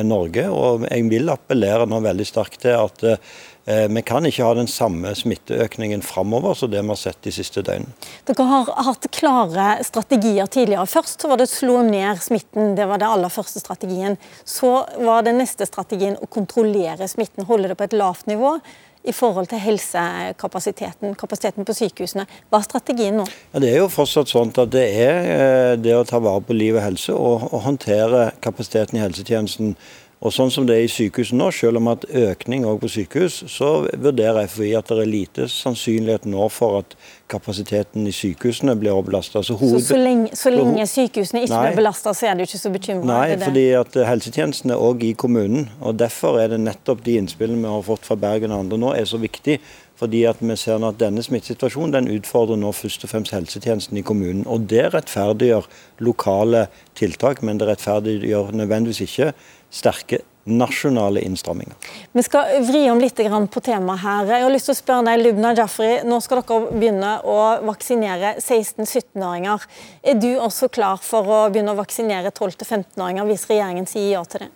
Norge. 0.01 0.47
og 0.49 0.87
Jeg 0.89 1.03
vil 1.11 1.29
appellere 1.29 1.85
nå 1.85 1.99
veldig 2.01 2.25
sterkt 2.25 2.63
til 2.63 2.73
at 2.73 3.03
Eh, 3.05 3.17
vi 3.65 4.01
kan 4.05 4.25
ikke 4.29 4.45
ha 4.45 4.53
den 4.53 4.67
samme 4.69 5.09
smitteøkningen 5.17 6.03
framover 6.05 6.53
som 6.53 6.69
det 6.69 6.83
vi 6.83 6.91
har 6.91 6.99
sett 7.01 7.17
de 7.25 7.31
siste 7.33 7.63
døgnene. 7.65 7.95
Dere 8.29 8.45
har 8.45 8.69
hatt 8.85 9.07
klare 9.15 9.67
strategier 9.87 10.45
tidligere. 10.45 10.85
Først 10.85 11.25
var 11.25 11.41
det 11.41 11.47
å 11.49 11.53
slå 11.53 11.79
ned 11.87 12.21
smitten, 12.21 12.75
det 12.77 12.85
var 12.85 13.01
den 13.01 13.09
aller 13.09 13.33
første 13.33 13.63
strategien. 13.63 14.19
Så 14.45 14.75
var 15.01 15.25
den 15.25 15.41
neste 15.41 15.65
strategien 15.65 16.19
å 16.21 16.29
kontrollere 16.29 17.09
smitten, 17.09 17.49
holde 17.49 17.71
det 17.71 17.79
på 17.79 17.87
et 17.87 17.97
lavt 17.97 18.29
nivå 18.29 18.59
i 19.05 19.13
forhold 19.13 19.49
til 19.51 19.61
helsekapasiteten, 19.61 21.13
kapasiteten 21.19 21.65
på 21.67 21.75
sykehusene. 21.77 22.25
Hva 22.49 22.61
er 22.61 22.65
strategien 22.65 23.19
nå? 23.19 23.25
Ja, 23.53 23.61
det 23.61 23.71
er 23.71 23.83
jo 23.83 23.91
fortsatt 23.93 24.31
sånn 24.31 24.53
at 24.55 24.71
det 24.73 24.85
er 25.03 25.29
eh, 25.35 25.73
det 25.77 25.93
å 25.97 26.05
ta 26.07 26.21
vare 26.23 26.41
på 26.45 26.57
liv 26.57 26.77
og 26.77 26.83
helse 26.85 27.13
og, 27.13 27.45
og 27.51 27.65
håndtere 27.67 28.31
kapasiteten 28.45 28.99
i 28.99 29.03
helsetjenesten 29.03 29.75
og 30.25 30.33
sånn 30.33 30.49
som 30.49 30.65
det 30.65 30.79
er 30.79 30.87
i 30.87 30.89
sykehus 30.91 31.31
nå, 31.35 31.51
Selv 31.53 31.77
om 31.77 31.91
at 31.91 32.05
økning 32.09 32.65
også 32.65 32.81
på 32.81 32.89
sykehus, 32.95 33.35
så 33.51 33.69
vurderer 33.93 34.49
FHI 34.49 34.71
at 34.79 34.89
det 34.89 35.03
er 35.03 35.09
lite 35.09 35.45
sannsynlighet 35.51 36.25
nå 36.29 36.47
for 36.53 36.79
at 36.81 36.95
kapasiteten 37.31 38.07
i 38.09 38.13
sykehusene 38.13 38.75
blir 38.79 38.93
overbelasta. 38.95 39.43
Så, 39.45 39.57
så, 39.59 39.69
så, 39.79 39.99
så, 40.33 40.51
lenge, 40.53 40.87
sykehusene 40.89 41.45
ikke 41.45 41.53
nei, 41.53 41.61
blir 41.69 41.79
belasta, 41.81 42.13
så 42.17 42.29
er 42.31 42.37
du 42.37 42.45
ikke 42.45 42.61
så 42.61 42.73
bekymra? 42.73 43.05
Nei, 43.09 43.37
fordi 43.41 43.65
at 43.77 43.97
helsetjenesten 44.09 44.73
er 44.73 44.81
òg 44.81 45.05
i 45.05 45.13
kommunen. 45.17 45.69
og 45.81 45.99
Derfor 46.01 46.39
er 46.41 46.53
det 46.53 46.61
nettopp 46.65 47.05
de 47.05 47.19
innspillene 47.21 47.61
vi 47.61 47.73
har 47.77 47.85
fått 47.85 48.09
fra 48.09 48.17
Bergen 48.19 48.53
og 48.53 48.65
andre 48.65 48.81
nå, 48.81 48.93
er 48.97 49.09
så 49.09 49.21
viktig 49.21 49.59
Fordi 49.99 50.25
at 50.27 50.41
vi 50.43 50.57
ser 50.59 50.79
nå 50.81 50.91
at 50.91 50.99
denne 50.99 51.23
smittesituasjonen 51.23 51.95
den 51.95 52.11
utfordrer 52.17 52.59
nå 52.59 52.73
først 52.75 53.07
og 53.07 53.13
fremst 53.13 53.35
helsetjenesten 53.35 53.99
i 53.99 54.03
kommunen. 54.05 54.43
Og 54.47 54.67
Det 54.67 54.89
rettferdiggjør 54.93 55.67
lokale 56.03 56.67
tiltak, 56.99 57.41
men 57.41 57.59
det 57.61 57.69
rettferdiggjør 57.69 58.51
nødvendigvis 58.51 59.05
ikke 59.07 59.31
sterke 59.71 60.23
nasjonale 60.45 61.23
innstramminger. 61.25 61.73
Vi 62.11 62.23
skal 62.23 62.61
vri 62.67 62.83
om 62.91 62.99
litt 63.01 63.17
på 63.17 63.61
temaet 63.65 64.03
her. 64.03 64.27
Jeg 64.29 64.43
har 64.43 64.53
lyst 64.53 64.69
til 64.69 64.75
å 64.75 64.77
spørre 64.77 65.05
deg, 65.07 65.23
Lubna 65.23 65.53
Jafri, 65.57 66.03
Nå 66.05 66.19
skal 66.21 66.43
dere 66.43 66.69
begynne 66.69 67.13
å 67.25 67.39
vaksinere 67.65 68.35
16-17-åringer. 68.37 69.65
Er 70.03 70.19
du 70.21 70.35
også 70.37 70.69
klar 70.69 71.01
for 71.01 71.25
å 71.25 71.41
begynne 71.49 71.73
å 71.73 71.79
vaksinere 71.79 72.29
12-15-åringer 72.29 73.25
hvis 73.31 73.49
regjeringen 73.49 73.89
sier 73.89 74.11
ja 74.19 74.23
til 74.29 74.45
det? 74.45 74.51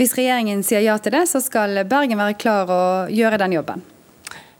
Hvis 0.00 0.16
regjeringen 0.16 0.64
sier 0.64 0.80
ja 0.80 0.96
til 0.98 1.12
det, 1.12 1.26
så 1.28 1.42
skal 1.44 1.82
Bergen 1.84 2.18
være 2.18 2.38
klar 2.40 2.72
å 2.72 2.84
gjøre 3.12 3.40
den 3.42 3.58
jobben. 3.58 3.84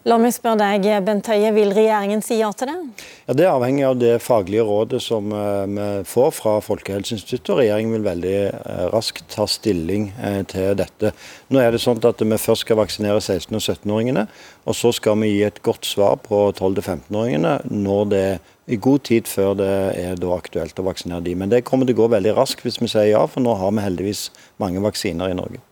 La 0.02 0.16
meg 0.18 0.32
spørre 0.34 0.58
deg, 0.58 0.86
Bent 1.06 1.28
Høie, 1.30 1.52
Vil 1.54 1.70
regjeringen 1.70 2.24
si 2.26 2.40
ja 2.40 2.48
til 2.58 2.72
det? 2.72 3.04
Ja, 3.28 3.36
Det 3.38 3.44
er 3.44 3.52
avhengig 3.52 3.84
av 3.86 4.00
det 4.00 4.16
faglige 4.24 4.64
rådet 4.66 4.98
som 5.04 5.30
eh, 5.30 5.66
vi 5.70 5.84
får 6.10 6.32
fra 6.34 6.56
Folkehelseinstituttet. 6.58 7.52
Regjeringen 7.60 7.94
vil 7.94 8.08
veldig 8.08 8.34
eh, 8.48 8.82
raskt 8.90 9.28
ta 9.30 9.46
stilling 9.46 10.08
eh, 10.18 10.40
til 10.50 10.74
dette. 10.80 11.14
Nå 11.54 11.62
er 11.62 11.70
det 11.70 11.84
sånn 11.84 12.02
at 12.02 12.18
Vi 12.18 12.40
først 12.40 12.66
skal 12.66 12.82
vaksinere 12.82 13.22
16- 13.22 13.54
og 13.54 13.62
17-åringene. 13.62 14.26
og 14.66 14.74
Så 14.74 14.90
skal 14.90 15.22
vi 15.22 15.36
gi 15.36 15.44
et 15.46 15.62
godt 15.62 15.86
svar 15.86 16.18
på 16.26 16.48
12-15-åringene 16.50 17.60
når 17.70 18.04
det 18.10 18.26
er 18.26 18.38
i 18.66 18.76
god 18.82 19.06
tid 19.06 19.30
før 19.30 19.54
det 19.58 19.72
er 20.02 20.30
aktuelt 20.34 20.78
å 20.78 20.90
vaksinere 20.90 21.22
de. 21.22 21.38
Men 21.38 21.50
det 21.50 21.62
kommer 21.62 21.86
til 21.86 21.94
å 21.94 22.02
gå 22.02 22.14
veldig 22.18 22.34
raskt 22.34 22.66
hvis 22.66 22.82
vi 22.82 22.90
sier 22.90 23.12
ja, 23.14 23.26
for 23.30 23.42
nå 23.42 23.54
har 23.54 23.70
vi 23.70 23.86
heldigvis 23.86 24.32
mange 24.58 24.82
vaksiner 24.82 25.30
i 25.30 25.38
Norge. 25.38 25.62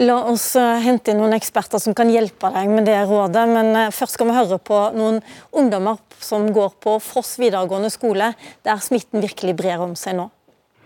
La 0.00 0.16
oss 0.30 0.54
eh, 0.56 0.78
hente 0.84 1.12
inn 1.12 1.20
noen 1.20 1.36
eksperter 1.36 1.80
som 1.82 1.94
kan 1.96 2.10
hjelpe 2.12 2.50
deg 2.54 2.70
med 2.72 2.86
det 2.88 2.98
rådet. 3.08 3.46
Men 3.50 3.72
eh, 3.76 3.90
først 3.94 4.16
skal 4.16 4.30
vi 4.30 4.36
høre 4.36 4.60
på 4.62 4.78
noen 4.96 5.20
ungdommer 5.56 6.00
som 6.20 6.46
går 6.54 6.76
på 6.82 6.98
Foss 7.04 7.36
videregående 7.40 7.90
skole, 7.92 8.32
der 8.66 8.80
smitten 8.84 9.24
virkelig 9.24 9.56
brer 9.58 9.82
om 9.84 9.96
seg 9.98 10.18
nå. 10.20 10.30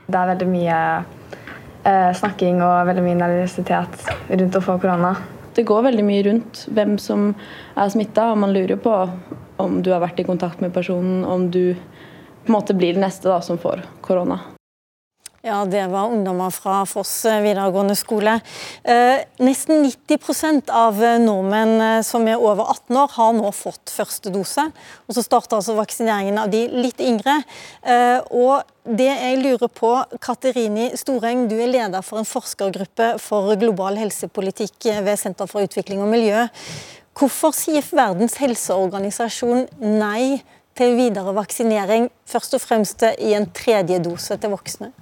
Det 0.06 0.18
er 0.18 0.32
veldig 0.34 0.48
mye 0.50 0.80
eh, 1.84 2.10
snakking 2.18 2.60
og 2.64 2.90
veldig 2.90 3.04
mye 3.06 3.20
nervøsitet 3.22 4.10
rundt 4.32 4.58
å 4.58 4.64
få 4.64 4.78
korona. 4.82 5.14
Det 5.54 5.66
går 5.68 5.86
veldig 5.86 6.04
mye 6.06 6.24
rundt 6.26 6.64
hvem 6.74 6.96
som 6.98 7.30
er 7.78 7.92
smitta, 7.94 8.32
og 8.32 8.42
man 8.42 8.54
lurer 8.54 8.80
på 8.80 8.94
om 9.62 9.78
du 9.82 9.92
har 9.94 10.02
vært 10.02 10.18
i 10.20 10.26
kontakt 10.26 10.64
med 10.64 10.74
personen, 10.74 11.22
om 11.22 11.46
du 11.50 11.76
på 12.44 12.50
en 12.50 12.56
måte 12.56 12.74
blir 12.76 12.96
den 12.96 13.06
neste 13.06 13.30
da, 13.30 13.38
som 13.40 13.60
får 13.60 13.86
korona. 14.04 14.40
Ja, 15.46 15.64
Det 15.64 15.86
var 15.86 16.08
ungdommer 16.08 16.50
fra 16.50 16.86
Foss 16.86 17.24
videregående 17.24 17.92
skole. 17.96 18.38
Eh, 18.82 19.18
nesten 19.44 19.82
90 19.84 20.70
av 20.72 21.02
nordmenn 21.20 21.74
eh, 21.84 22.00
som 22.00 22.24
er 22.24 22.40
over 22.40 22.64
18 22.72 22.96
år, 22.96 23.10
har 23.12 23.34
nå 23.36 23.50
fått 23.52 23.92
første 23.92 24.32
dose. 24.32 24.64
Og 25.04 25.18
Så 25.18 25.26
starter 25.26 25.58
altså 25.58 25.76
vaksineringen 25.76 26.40
av 26.40 26.48
de 26.48 26.62
litt 26.72 26.96
yngre. 26.96 27.36
Eh, 27.82 28.24
og 28.32 28.64
det 28.88 29.10
jeg 29.10 29.42
lurer 29.42 29.68
på, 29.68 29.92
Katerini 30.16 30.88
Storeng, 30.96 31.44
du 31.52 31.58
er 31.60 31.68
leder 31.74 32.00
for 32.00 32.22
en 32.22 32.30
forskergruppe 32.32 33.18
for 33.20 33.52
global 33.60 34.00
helsepolitikk 34.00 34.88
ved 35.04 35.20
Senter 35.20 35.44
for 35.44 35.68
utvikling 35.68 36.00
og 36.00 36.08
miljø. 36.08 36.48
Hvorfor 37.12 37.52
sier 37.52 37.84
Verdens 37.92 38.40
helseorganisasjon 38.40 39.68
nei 40.00 40.40
til 40.72 40.96
videre 40.96 41.36
vaksinering, 41.36 42.08
først 42.24 42.56
og 42.56 42.64
fremst 42.64 43.04
i 43.12 43.36
en 43.36 43.52
tredje 43.52 44.00
dose 44.08 44.40
til 44.40 44.56
voksne? 44.56 44.94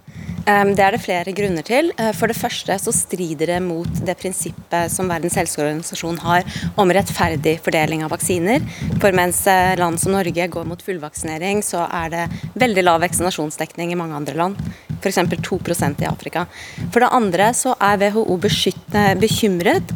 Det 0.43 0.83
er 0.83 0.97
det 0.97 1.03
flere 1.05 1.33
grunner 1.37 1.63
til. 1.63 1.93
Eh, 2.03 2.11
for 2.19 2.31
det 2.31 2.35
første 2.35 2.75
så 2.83 2.93
strider 2.95 3.53
det 3.53 3.61
mot 3.63 4.01
det 4.03 4.17
prinsippet 4.19 4.91
som 4.91 5.11
Verdens 5.11 5.37
helseorganisasjon 5.39 6.19
har 6.19 6.43
om 6.81 6.91
rettferdig 6.91 7.61
fordeling 7.63 8.03
av 8.03 8.11
vaksiner. 8.11 8.65
For 8.99 9.15
mens 9.15 9.45
eh, 9.47 9.77
land 9.79 10.01
som 10.03 10.17
Norge 10.17 10.49
går 10.51 10.67
mot 10.67 10.83
fullvaksinering, 10.83 11.63
så 11.63 11.85
er 11.87 12.11
det 12.11 12.25
veldig 12.59 12.87
lav 12.89 13.05
vaksinasjonsdekning 13.05 13.95
i 13.95 13.99
mange 13.99 14.19
andre 14.19 14.35
land. 14.39 14.59
F.eks. 14.99 15.19
2% 15.47 16.03
i 16.03 16.11
Afrika. 16.11 16.45
For 16.91 17.03
det 17.03 17.15
andre 17.15 17.53
så 17.59 17.77
er 17.83 18.03
WHO 18.03 18.37
bekymret 18.43 19.95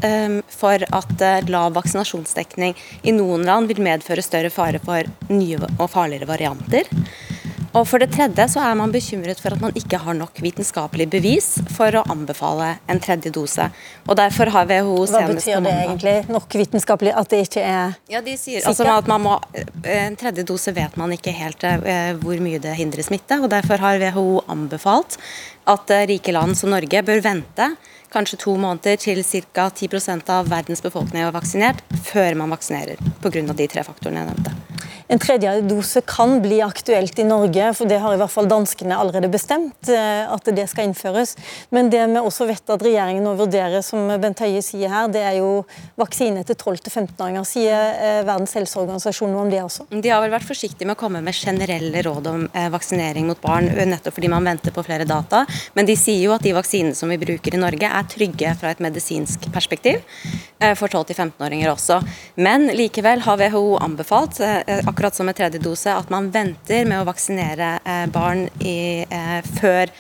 for 0.51 0.83
at 0.87 1.27
eh, 1.27 1.47
lav 1.51 1.75
vaksinasjonsdekning 1.75 2.79
i 3.03 3.15
noen 3.19 3.47
land 3.47 3.71
vil 3.71 3.83
medføre 3.83 4.23
større 4.23 4.55
fare 4.55 4.83
for 4.83 5.11
nye 5.33 5.59
og 5.77 5.89
farligere 5.91 6.31
varianter. 6.31 6.95
Og 7.77 7.85
For 7.85 8.01
det 8.01 8.09
tredje 8.15 8.47
så 8.49 8.63
er 8.65 8.77
man 8.79 8.93
bekymret 8.93 9.41
for 9.43 9.53
at 9.53 9.61
man 9.61 9.75
ikke 9.77 9.99
har 10.01 10.17
nok 10.17 10.39
vitenskapelig 10.41 11.07
bevis 11.13 11.49
for 11.77 11.93
å 11.99 12.05
anbefale 12.09 12.71
en 12.89 13.01
tredje 13.05 13.33
dose. 13.35 13.67
Og 14.07 14.17
derfor 14.17 14.49
har 14.55 14.69
WHO 14.71 14.95
Hva 15.11 15.27
betyr 15.29 15.61
det 15.67 15.75
egentlig? 15.83 16.15
Nok 16.33 16.57
vitenskapelig? 16.63 17.13
At 17.21 17.33
det 17.33 17.43
ikke 17.45 17.65
er 17.67 17.99
Ja, 18.09 18.23
De 18.25 18.37
sier 18.41 18.65
altså 18.65 18.87
at 18.89 19.11
man 19.11 19.25
må, 19.27 19.35
En 19.85 20.17
tredje 20.17 20.47
dose 20.49 20.73
vet 20.73 20.97
man 20.97 21.13
ikke 21.13 21.35
helt 21.37 21.67
eh, 21.69 22.15
hvor 22.23 22.41
mye 22.41 22.63
det 22.63 22.79
hindrer 22.79 23.05
smitte. 23.05 23.43
og 23.43 23.51
Derfor 23.53 23.83
har 23.85 24.01
WHO 24.01 24.41
anbefalt 24.49 25.19
at 25.69 25.93
eh, 25.93 26.07
rike 26.15 26.33
land 26.33 26.57
som 26.57 26.73
Norge 26.73 27.05
bør 27.05 27.21
vente 27.29 27.69
kanskje 28.13 28.41
to 28.45 28.57
måneder 28.61 29.01
til 29.01 29.23
ca. 29.25 29.69
10 29.71 30.29
av 30.33 30.51
verdens 30.51 30.83
befolkning 30.85 31.25
er 31.25 31.35
vaksinert, 31.35 31.83
før 32.07 32.37
man 32.37 32.55
vaksinerer. 32.55 33.01
Pga. 33.23 33.53
de 33.53 33.69
tre 33.69 33.85
faktorene 33.87 34.25
jeg 34.25 34.33
nevnte. 34.33 34.57
En 35.09 35.21
tredje 35.23 35.51
dose 35.63 36.01
kan 36.03 36.41
bli 36.43 36.59
aktuelt 36.65 37.19
i 37.19 37.25
Norge, 37.27 37.69
for 37.79 37.87
det 37.87 38.01
har 38.03 38.15
i 38.15 38.19
hvert 38.19 38.33
fall 38.33 38.49
danskene 38.51 38.97
allerede 38.99 39.29
bestemt 39.31 39.91
eh, 39.93 40.27
at 40.27 40.49
det 40.57 40.65
skal 40.67 40.89
innføres. 40.89 41.37
Men 41.71 41.93
det 41.93 42.01
vi 42.11 42.19
også 42.19 42.49
vet 42.49 42.73
at 42.75 42.83
regjeringen 42.83 43.23
nå 43.23 43.37
vurderer, 43.39 43.85
som 43.87 44.11
Bent 44.23 44.43
Høie 44.43 44.63
sier 44.67 44.91
her, 44.91 45.07
det 45.13 45.23
er 45.23 45.37
jo 45.39 45.63
vaksine 46.01 46.43
til 46.49 46.59
12-15-åringer. 46.59 47.47
Sier 47.47 47.95
eh, 47.95 48.19
Verdens 48.27 48.57
helseorganisasjon 48.59 49.31
noe 49.31 49.45
om 49.45 49.53
det 49.53 49.63
også? 49.63 49.87
De 49.95 50.11
har 50.11 50.25
vel 50.25 50.35
vært 50.35 50.49
forsiktige 50.49 50.91
med 50.91 50.99
å 50.99 51.03
komme 51.05 51.23
med 51.23 51.39
generelle 51.39 52.03
råd 52.03 52.31
om 52.33 52.43
eh, 52.51 52.67
vaksinering 52.75 53.31
mot 53.31 53.41
barn, 53.43 53.71
nettopp 53.87 54.19
fordi 54.19 54.33
man 54.33 54.51
venter 54.51 54.75
på 54.75 54.83
flere 54.87 55.07
data. 55.07 55.45
Men 55.79 55.87
de 55.87 55.95
sier 55.99 56.25
jo 56.25 56.35
at 56.35 56.43
de 56.43 56.57
vaksinene 56.57 56.99
som 56.99 57.15
vi 57.15 57.21
bruker 57.23 57.55
i 57.55 57.63
Norge 57.63 57.93
er 57.97 58.11
trygge 58.11 58.53
fra 58.61 58.73
et 58.73 58.83
medisinsk 58.85 59.49
perspektiv 59.55 60.03
for 60.79 60.89
12-15-åringer 60.89 61.69
også. 61.69 61.99
Men 62.41 62.71
likevel 62.77 63.21
har 63.27 63.41
WHO 63.41 63.77
anbefalt 63.83 64.41
akkurat 64.41 65.15
som 65.15 65.27
med 65.27 65.37
tredje 65.37 65.59
dose, 65.59 65.93
at 65.93 66.11
man 66.11 66.31
venter 66.31 66.87
med 66.87 67.03
å 67.03 67.09
vaksinere 67.09 67.77
eh, 67.85 68.07
barn 68.13 68.47
i, 68.61 69.05
eh, 69.09 69.41
før 69.61 69.91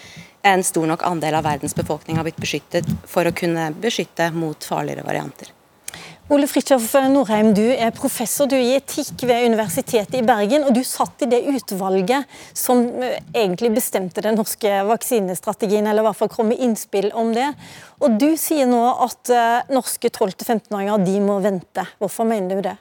en 0.46 0.62
stor 0.64 0.86
nok 0.86 1.02
andel 1.06 1.34
av 1.34 1.46
verdens 1.46 1.74
befolkning 1.74 2.16
har 2.16 2.26
blitt 2.26 2.40
beskyttet 2.40 2.88
for 3.08 3.26
å 3.26 3.34
kunne 3.34 3.72
beskytte 3.82 4.30
mot 4.34 4.64
farligere 4.64 5.06
varianter. 5.06 5.50
Ole 6.26 6.48
Fridtjof 6.50 6.88
Norheim, 7.06 7.52
du 7.54 7.62
er 7.62 7.92
professor 7.94 8.48
du 8.50 8.56
i 8.58 8.72
etikk 8.74 9.22
ved 9.28 9.44
Universitetet 9.46 10.16
i 10.18 10.24
Bergen. 10.26 10.64
og 10.66 10.74
Du 10.74 10.80
satt 10.82 11.22
i 11.22 11.28
det 11.30 11.38
utvalget 11.46 12.26
som 12.50 12.82
eh, 12.98 13.20
egentlig 13.30 13.70
bestemte 13.76 14.24
den 14.26 14.34
norske 14.34 14.72
vaksinestrategien, 14.88 15.86
eller 15.86 16.02
i 16.02 16.08
hvert 16.08 16.18
fall 16.18 16.32
kom 16.32 16.50
med 16.50 16.58
innspill 16.66 17.12
om 17.14 17.30
det. 17.36 17.46
Og 18.02 18.18
Du 18.18 18.32
sier 18.42 18.66
nå 18.66 18.82
at 19.06 19.30
norske 19.70 20.10
12-15-åringer 20.10 21.22
må 21.22 21.38
vente. 21.46 21.86
Hvorfor 22.02 22.26
mener 22.26 22.58
du 22.58 22.66
det? 22.72 22.74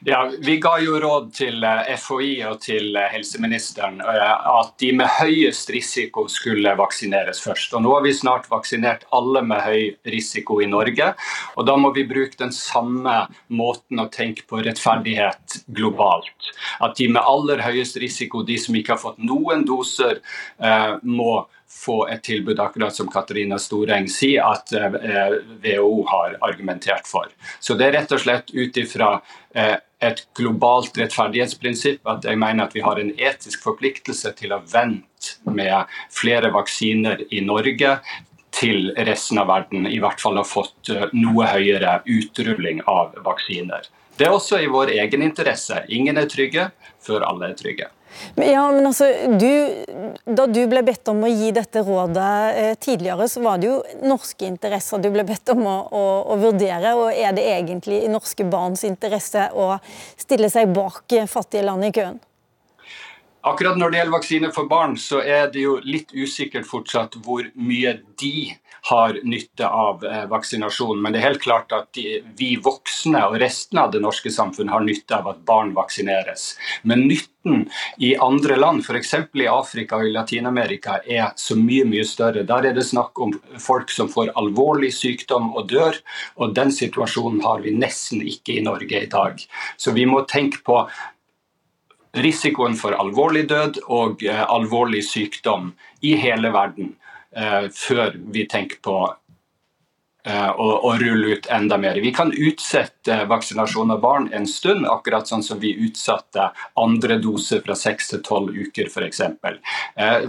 Ja, 0.00 0.30
Vi 0.38 0.56
ga 0.56 0.74
jo 0.80 0.98
råd 1.00 1.30
til 1.36 1.64
eh, 1.64 1.94
FHI 2.00 2.32
og 2.48 2.58
til 2.64 2.96
eh, 2.96 3.08
helseministeren 3.12 4.00
eh, 4.04 4.32
at 4.50 4.72
de 4.80 4.90
med 4.96 5.10
høyest 5.18 5.70
risiko 5.72 6.26
skulle 6.32 6.74
vaksineres 6.78 7.42
først. 7.44 7.74
Og 7.76 7.84
Nå 7.84 7.94
har 7.94 8.04
vi 8.04 8.14
snart 8.16 8.48
vaksinert 8.52 9.06
alle 9.14 9.44
med 9.46 9.62
høy 9.64 10.12
risiko 10.14 10.60
i 10.64 10.68
Norge. 10.70 11.12
og 11.56 11.68
Da 11.68 11.76
må 11.80 11.92
vi 11.96 12.06
bruke 12.08 12.38
den 12.40 12.52
samme 12.52 13.24
måten 13.48 14.02
å 14.02 14.08
tenke 14.12 14.46
på 14.48 14.62
rettferdighet 14.64 15.60
globalt. 15.76 16.52
At 16.84 16.96
de 16.98 17.08
med 17.08 17.22
aller 17.22 17.62
høyest 17.64 17.98
risiko, 18.00 18.42
de 18.42 18.58
som 18.60 18.76
ikke 18.76 18.96
har 18.96 19.02
fått 19.02 19.20
noen 19.22 19.64
doser, 19.68 20.20
må 21.02 21.44
få 21.74 22.04
et 22.08 22.22
tilbud, 22.24 22.60
akkurat 22.62 22.94
som 22.94 23.10
Katarina 23.10 23.58
Storeng 23.58 24.06
sier 24.08 24.46
at 24.46 24.70
WHO 24.70 26.04
har 26.08 26.36
argumentert 26.46 27.08
for. 27.10 27.28
Så 27.60 27.74
det 27.76 27.88
er 27.88 27.96
rett 27.98 28.14
og 28.14 28.22
slett 28.22 28.54
ut 28.54 28.78
ifra 28.80 29.16
Eh, 29.54 29.76
et 30.04 30.20
globalt 30.36 30.98
rettferdighetsprinsipp 30.98 32.08
at 32.10 32.26
jeg 32.26 32.36
mener 32.36 32.66
at 32.66 32.74
vi 32.74 32.82
har 32.84 32.98
en 33.00 33.12
etisk 33.14 33.62
forpliktelse 33.64 34.34
til 34.36 34.52
å 34.52 34.58
vente 34.66 35.38
med 35.46 35.92
flere 36.12 36.50
vaksiner 36.52 37.22
i 37.30 37.40
Norge 37.46 37.94
til 38.54 38.90
resten 39.06 39.38
av 39.40 39.48
verden 39.48 39.86
i 39.86 40.00
hvert 40.02 40.20
fall 40.20 40.40
har 40.40 40.48
fått 40.48 40.90
eh, 40.90 41.06
noe 41.14 41.46
høyere 41.52 42.00
utrulling 42.10 42.82
av 42.90 43.14
vaksiner. 43.22 43.86
Det 44.18 44.28
er 44.28 44.34
også 44.34 44.60
i 44.62 44.70
vår 44.70 44.94
egen 44.94 45.22
interesse. 45.26 45.82
Ingen 45.92 46.18
er 46.20 46.30
trygge 46.30 46.68
før 47.02 47.26
alle 47.28 47.50
er 47.50 47.58
trygge. 47.58 47.90
Ja, 48.38 48.70
men 48.70 48.86
altså, 48.86 49.08
du, 49.38 49.50
Da 50.24 50.46
du 50.46 50.60
ble 50.70 50.84
bedt 50.86 51.08
om 51.10 51.24
å 51.26 51.30
gi 51.30 51.50
dette 51.54 51.82
rådet 51.82 52.34
eh, 52.54 52.74
tidligere, 52.78 53.26
så 53.28 53.42
var 53.42 53.58
det 53.58 53.72
jo 53.72 53.80
norske 54.06 54.46
interesser 54.46 55.02
du 55.02 55.10
ble 55.14 55.24
bedt 55.26 55.50
om 55.54 55.64
å, 55.66 55.76
å, 55.90 56.04
å, 56.30 56.36
vurdere. 56.38 56.94
og 56.94 57.10
Er 57.10 57.34
det 57.34 57.48
egentlig 57.56 58.04
i 58.04 58.12
norske 58.12 58.46
barns 58.46 58.86
interesse 58.86 59.48
å 59.50 59.74
stille 60.20 60.50
seg 60.52 60.70
bak 60.74 61.18
fattige 61.30 61.66
land 61.66 61.90
i 61.90 61.92
køen? 61.94 62.22
Akkurat 63.44 63.76
når 63.76 63.90
det 63.90 63.98
gjelder 63.98 64.16
vaksine 64.16 64.52
for 64.56 64.68
barn, 64.70 64.94
så 64.96 65.20
er 65.20 65.50
det 65.52 65.66
jo 65.66 65.78
litt 65.84 66.14
usikkert 66.16 66.64
fortsatt 66.68 67.18
hvor 67.24 67.44
mye 67.60 67.98
de 68.20 68.54
har 68.88 69.18
nytte 69.24 69.68
av 69.68 70.04
eh, 70.04 70.24
vaksinasjon. 70.28 71.02
Men 71.02 71.12
det 71.12 71.20
er 71.20 71.30
helt 71.30 71.42
klart 71.44 71.72
at 71.72 71.88
de, 71.96 72.18
vi 72.36 72.54
voksne 72.60 73.22
og 73.30 73.38
resten 73.40 73.80
av 73.80 73.94
det 73.94 74.02
norske 74.04 74.32
samfunnet 74.32 74.74
har 74.74 74.84
nytte 74.84 75.16
av 75.16 75.30
at 75.30 75.38
barn 75.48 75.72
vaksineres. 75.76 76.50
Men 76.84 77.06
nytten 77.08 77.64
i 78.04 78.14
andre 78.20 78.58
land, 78.60 78.84
f.eks. 78.84 79.14
i 79.40 79.48
Afrika 79.48 80.00
og 80.00 80.08
i 80.08 80.12
Latin-Amerika, 80.12 80.98
er 81.04 81.32
så 81.40 81.56
mye 81.56 81.86
mye 81.88 82.04
større. 82.08 82.44
Der 82.48 82.68
er 82.68 82.76
det 82.76 82.84
snakk 82.88 83.20
om 83.20 83.32
folk 83.60 83.92
som 83.92 84.12
får 84.12 84.34
alvorlig 84.40 84.92
sykdom 84.96 85.54
og 85.54 85.72
dør, 85.72 85.96
og 86.36 86.52
den 86.56 86.72
situasjonen 86.72 87.40
har 87.44 87.64
vi 87.64 87.72
nesten 87.76 88.20
ikke 88.20 88.58
i 88.58 88.64
Norge 88.68 89.00
i 89.00 89.08
dag. 89.08 89.40
Så 89.80 89.96
vi 89.96 90.04
må 90.08 90.26
tenke 90.28 90.60
på 90.64 90.82
risikoen 92.14 92.76
for 92.78 92.96
alvorlig 92.98 93.48
død 93.50 93.82
og 93.88 94.22
uh, 94.26 94.46
alvorlig 94.52 95.04
sykdom 95.06 95.72
i 96.04 96.14
hele 96.20 96.52
verden 96.54 96.94
uh, 97.36 97.66
før 97.74 98.16
vi 98.34 98.46
tenker 98.50 98.80
på 98.84 98.96
uh, 99.08 100.50
å, 100.54 100.94
rulle 101.00 101.36
ut 101.36 101.48
enda 101.52 101.78
mer. 101.80 101.98
Vi 102.04 102.12
kan 102.14 102.32
utsette 102.32 103.20
vaksinasjon 103.30 103.94
av 103.96 104.02
barn 104.04 104.30
en 104.36 104.46
stund, 104.50 104.86
akkurat 104.90 105.28
sånn 105.28 105.44
som 105.46 105.60
vi 105.62 105.74
utsatte 105.86 106.50
andre 106.80 107.18
dose 107.22 107.60
fra 107.64 107.76
6 107.78 108.12
til 108.14 108.22
12 108.22 108.60
uker 108.68 108.90
f.eks. 108.90 108.94
For 108.94 109.08
eksempel. 109.08 109.58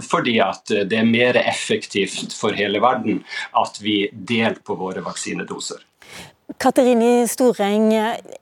fordi 0.04 0.38
at 0.42 0.70
det 0.90 0.98
er 0.98 1.08
mer 1.08 1.38
effektivt 1.40 2.34
for 2.34 2.56
hele 2.56 2.82
verden 2.82 3.22
at 3.56 3.78
vi 3.82 4.06
deler 4.12 4.58
på 4.64 4.76
våre 4.78 5.04
vaksinedoser. 5.06 5.84
Katerini 6.58 7.26
Storeng, 7.28 7.90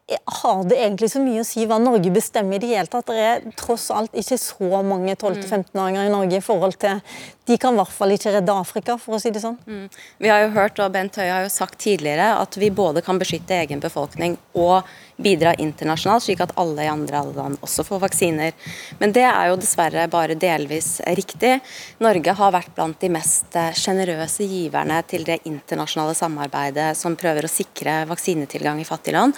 har 0.04 0.64
det 0.68 0.76
egentlig 0.76 1.08
så 1.14 1.20
mye 1.24 1.40
å 1.40 1.46
si 1.48 1.62
hva 1.64 1.78
Norge 1.80 2.10
bestemmer 2.12 2.58
i 2.58 2.60
det 2.60 2.74
hele 2.74 2.90
tatt? 2.92 3.08
Det 3.08 3.22
er 3.24 3.46
tross 3.56 3.86
alt 3.88 4.12
ikke 4.12 4.36
så 4.36 4.82
mange 4.84 5.14
12-15-åringer 5.14 6.10
i 6.10 6.12
Norge 6.12 6.40
i 6.40 6.44
forhold 6.44 6.76
til 6.82 7.00
De 7.48 7.56
kan 7.60 7.76
i 7.76 7.80
hvert 7.80 7.92
fall 7.92 8.12
ikke 8.12 8.32
redde 8.32 8.52
Afrika, 8.56 8.94
for 9.00 9.16
å 9.16 9.20
si 9.20 9.32
det 9.32 9.42
sånn. 9.42 9.56
Mm. 9.68 9.88
Vi 10.24 10.30
har 10.32 10.46
jo 10.46 10.52
hørt, 10.54 10.78
og 10.80 10.92
Bent 10.94 11.16
Høie 11.20 11.28
har 11.28 11.42
jo 11.44 11.50
sagt 11.52 11.76
tidligere, 11.84 12.30
at 12.40 12.56
vi 12.56 12.70
både 12.72 13.02
kan 13.04 13.20
beskytte 13.20 13.58
egen 13.58 13.82
befolkning 13.84 14.38
og 14.56 14.88
bidra 15.20 15.52
internasjonalt, 15.60 16.24
slik 16.24 16.40
at 16.42 16.54
alle 16.58 16.86
i 16.86 16.90
andre 16.90 17.20
land 17.34 17.60
også 17.62 17.84
får 17.86 18.00
vaksiner. 18.06 18.54
Men 18.98 19.12
det 19.14 19.26
er 19.28 19.50
jo 19.50 19.58
dessverre 19.60 20.06
bare 20.10 20.38
delvis 20.40 20.96
riktig. 21.18 21.58
Norge 22.02 22.34
har 22.40 22.54
vært 22.54 22.72
blant 22.74 22.98
de 23.04 23.12
mest 23.14 23.58
sjenerøse 23.78 24.48
giverne 24.48 25.02
til 25.08 25.26
det 25.28 25.42
internasjonale 25.44 26.16
samarbeidet 26.18 26.90
som 26.98 27.18
prøver 27.20 27.46
å 27.46 27.52
sikre 27.52 28.00
vaksinetilgang 28.10 28.80
i 28.80 28.88
fattige 28.88 29.18
land, 29.18 29.36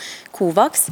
Covax. 0.57 0.89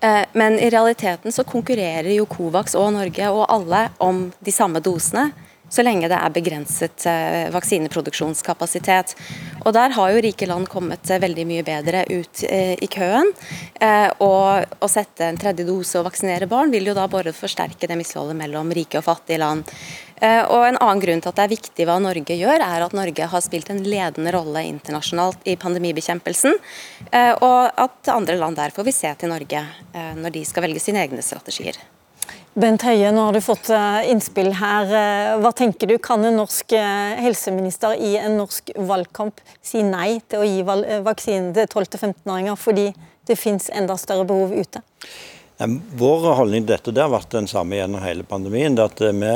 Eh, 0.00 0.24
men 0.32 0.58
i 0.58 0.70
realiteten 0.70 1.32
så 1.32 1.44
konkurrerer 1.44 2.10
jo 2.14 2.26
Covax 2.26 2.74
og 2.74 2.92
Norge 2.96 3.28
og 3.30 3.44
alle 3.52 3.88
om 4.00 4.30
de 4.40 4.52
samme 4.52 4.80
dosene 4.80 5.30
så 5.72 5.84
lenge 5.84 6.10
det 6.12 6.18
er 6.18 6.34
begrenset 6.34 7.06
eh, 7.08 7.48
vaksineproduksjonskapasitet. 7.54 9.16
Og 9.64 9.72
Der 9.72 9.96
har 9.96 10.12
jo 10.12 10.22
rike 10.26 10.48
land 10.50 10.68
kommet 10.72 11.10
eh, 11.10 11.22
veldig 11.22 11.48
mye 11.48 11.66
bedre 11.66 12.04
ut 12.12 12.44
i 12.44 12.88
køen. 12.90 13.30
Og 14.22 14.82
å 14.82 14.88
sette 14.90 15.26
en 15.26 15.38
tredje 15.40 15.64
dose 15.66 15.98
og 15.98 16.06
vaksinere 16.06 16.48
barn 16.50 16.72
vil 16.74 16.90
jo 16.90 16.96
da 16.96 17.06
bare 17.10 17.34
forsterke 17.34 17.88
det 17.88 17.98
misholdet 17.98 18.36
mellom 18.38 18.72
rike 18.74 19.00
og 19.00 19.06
fattige 19.06 19.40
land. 19.42 19.68
Eh, 20.22 20.42
og 20.46 20.66
En 20.68 20.78
annen 20.78 21.02
grunn 21.02 21.22
til 21.22 21.32
at 21.32 21.38
det 21.40 21.44
er 21.44 21.54
viktig 21.56 21.86
hva 21.88 21.96
Norge 22.02 22.36
gjør, 22.38 22.62
er 22.62 22.84
at 22.84 22.94
Norge 22.94 23.26
har 23.32 23.42
spilt 23.42 23.72
en 23.72 23.82
ledende 23.82 24.34
rolle 24.34 24.62
internasjonalt 24.68 25.48
i 25.50 25.56
pandemibekjempelsen. 25.58 26.54
Eh, 27.10 27.32
og 27.42 27.72
at 27.82 28.12
andre 28.12 28.38
land 28.38 28.60
derfor 28.60 28.86
vil 28.86 28.96
se 28.96 29.10
til 29.18 29.32
Norge 29.34 29.64
eh, 29.66 30.14
når 30.18 30.38
de 30.38 30.44
skal 30.46 30.68
velge 30.68 30.84
sine 30.84 31.02
egne 31.02 31.24
strategier. 31.26 31.80
Bent 32.52 32.84
Høie, 32.84 33.08
nå 33.16 33.22
har 33.24 33.32
du 33.32 33.40
fått 33.40 33.70
innspill 34.12 34.50
her. 34.58 34.90
Hva 35.40 35.52
tenker 35.56 35.88
du, 35.88 35.94
Kan 36.02 36.24
en 36.28 36.36
norsk 36.36 36.74
helseminister 36.76 37.96
i 37.96 38.16
en 38.20 38.36
norsk 38.42 38.74
valgkamp 38.76 39.40
si 39.64 39.80
nei 39.86 40.18
til 40.28 40.42
å 40.42 40.48
gi 40.48 41.00
vaksine 41.06 41.54
til 41.56 41.70
12-15-åringer 41.70 42.58
fordi 42.60 42.90
det 43.28 43.38
finnes 43.40 43.70
enda 43.72 43.96
større 43.96 44.28
behov 44.28 44.52
ute? 44.52 44.82
Vår 45.62 46.24
holdning 46.34 46.64
til 46.64 46.72
dette 46.72 46.94
det 46.94 47.02
har 47.04 47.12
vært 47.12 47.34
den 47.34 47.46
samme 47.50 47.76
gjennom 47.76 48.02
hele 48.02 48.24
pandemien. 48.26 48.74
det 48.74 48.84
at 48.84 49.00
eh, 49.00 49.12
Vi 49.12 49.32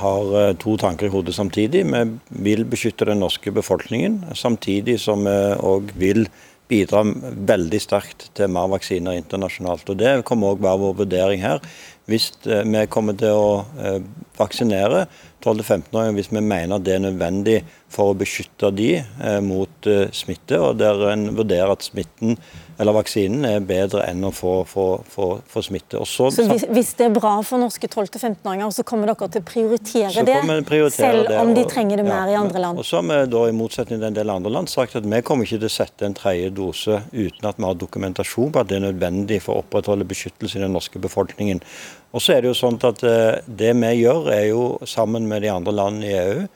har 0.00 0.34
eh, 0.40 0.54
to 0.56 0.76
tanker 0.76 1.06
i 1.06 1.12
hodet 1.12 1.34
samtidig. 1.34 1.84
Vi 1.84 2.04
vil 2.28 2.64
beskytte 2.64 3.04
den 3.04 3.20
norske 3.20 3.52
befolkningen, 3.52 4.22
samtidig 4.34 5.00
som 5.00 5.24
vi 5.24 5.36
òg 5.60 5.92
vil 5.96 6.26
bidra 6.68 7.04
veldig 7.46 7.78
sterkt 7.80 8.30
til 8.34 8.50
mer 8.50 8.70
vaksiner 8.72 9.18
internasjonalt. 9.20 9.90
Og 9.90 9.98
Det 9.98 10.24
kommer 10.24 10.54
òg 10.54 10.64
være 10.64 10.82
vår 10.82 10.96
vurdering 11.04 11.44
her. 11.44 11.60
Hvis 12.06 12.30
eh, 12.46 12.62
vi 12.62 12.84
kommer 12.90 13.16
til 13.18 13.34
å 13.34 14.02
vaksinere 14.38 15.06
12-15-åringer 15.44 16.16
hvis 16.18 16.32
vi 16.32 16.42
mener 16.44 16.82
det 16.82 16.96
er 16.96 17.04
nødvendig 17.06 17.56
for 17.92 18.12
å 18.12 18.18
beskytte 18.18 18.72
de 18.74 18.90
mot 19.46 19.88
smitte, 20.12 20.58
og 20.58 20.80
der 20.80 21.00
en 21.12 21.30
vurderer 21.38 21.72
at 21.72 21.86
smitten 21.86 22.34
eller 22.78 22.92
vaksinen 22.92 23.44
er 23.48 23.62
bedre 23.64 24.02
enn 24.04 24.24
å 24.26 24.30
få, 24.34 24.58
få, 24.68 24.84
få, 25.08 25.28
få 25.48 25.62
smitte. 25.64 26.00
Så, 26.04 26.28
så 26.34 26.44
hvis, 26.50 26.66
hvis, 26.68 26.92
det 26.98 27.06
er 27.08 27.14
bra 27.14 27.38
for 27.46 27.60
norske 27.62 27.88
12-15-åringer, 27.88 28.74
så 28.76 28.84
kommer 28.86 29.08
dere 29.08 29.28
til 29.32 29.42
å 29.42 29.46
prioritere 29.48 30.24
det? 30.26 30.36
Prioritere 30.68 30.90
selv 30.92 31.32
om 31.40 31.54
de 31.56 31.64
trenger 31.68 32.02
det 32.02 32.06
mer 32.06 32.28
ja, 32.28 32.36
i 32.36 32.38
andre 32.42 32.62
land? 32.66 32.82
Og 32.82 32.88
så 32.88 33.00
har 33.00 33.06
vi 33.08 33.20
da, 33.32 33.44
i 33.48 33.56
motsetning 33.56 34.02
til 34.02 34.08
en 34.10 34.18
del 34.18 34.34
andre 34.34 34.52
land, 34.58 34.72
sagt 34.72 34.98
at 35.00 35.08
vi 35.08 35.22
kommer 35.24 35.48
ikke 35.48 35.62
til 35.62 35.70
å 35.70 35.76
sette 35.78 36.08
en 36.08 36.16
tredje 36.16 36.52
dose 36.56 37.00
uten 37.14 37.48
at 37.48 37.60
vi 37.60 37.68
har 37.68 37.80
dokumentasjon 37.80 38.52
på 38.52 38.62
at 38.62 38.70
det 38.70 38.78
er 38.80 38.86
nødvendig 38.90 39.40
for 39.46 39.56
å 39.56 39.64
opprettholde 39.64 40.08
beskyttelse 40.08 40.60
i 40.60 40.66
den 40.66 40.76
norske 40.76 41.00
befolkningen. 41.00 41.64
Og 42.12 42.22
så 42.22 42.36
er 42.36 42.44
Det 42.44 42.52
jo 42.52 42.60
sånn 42.60 42.78
at 42.84 43.02
eh, 43.04 43.40
det 43.48 43.72
vi 43.76 43.92
gjør, 44.02 44.30
er 44.32 44.46
jo 44.50 44.62
sammen 44.84 45.26
med 45.28 45.42
de 45.42 45.52
andre 45.52 45.72
landene 45.74 46.06
i 46.06 46.16
EU, 46.20 46.46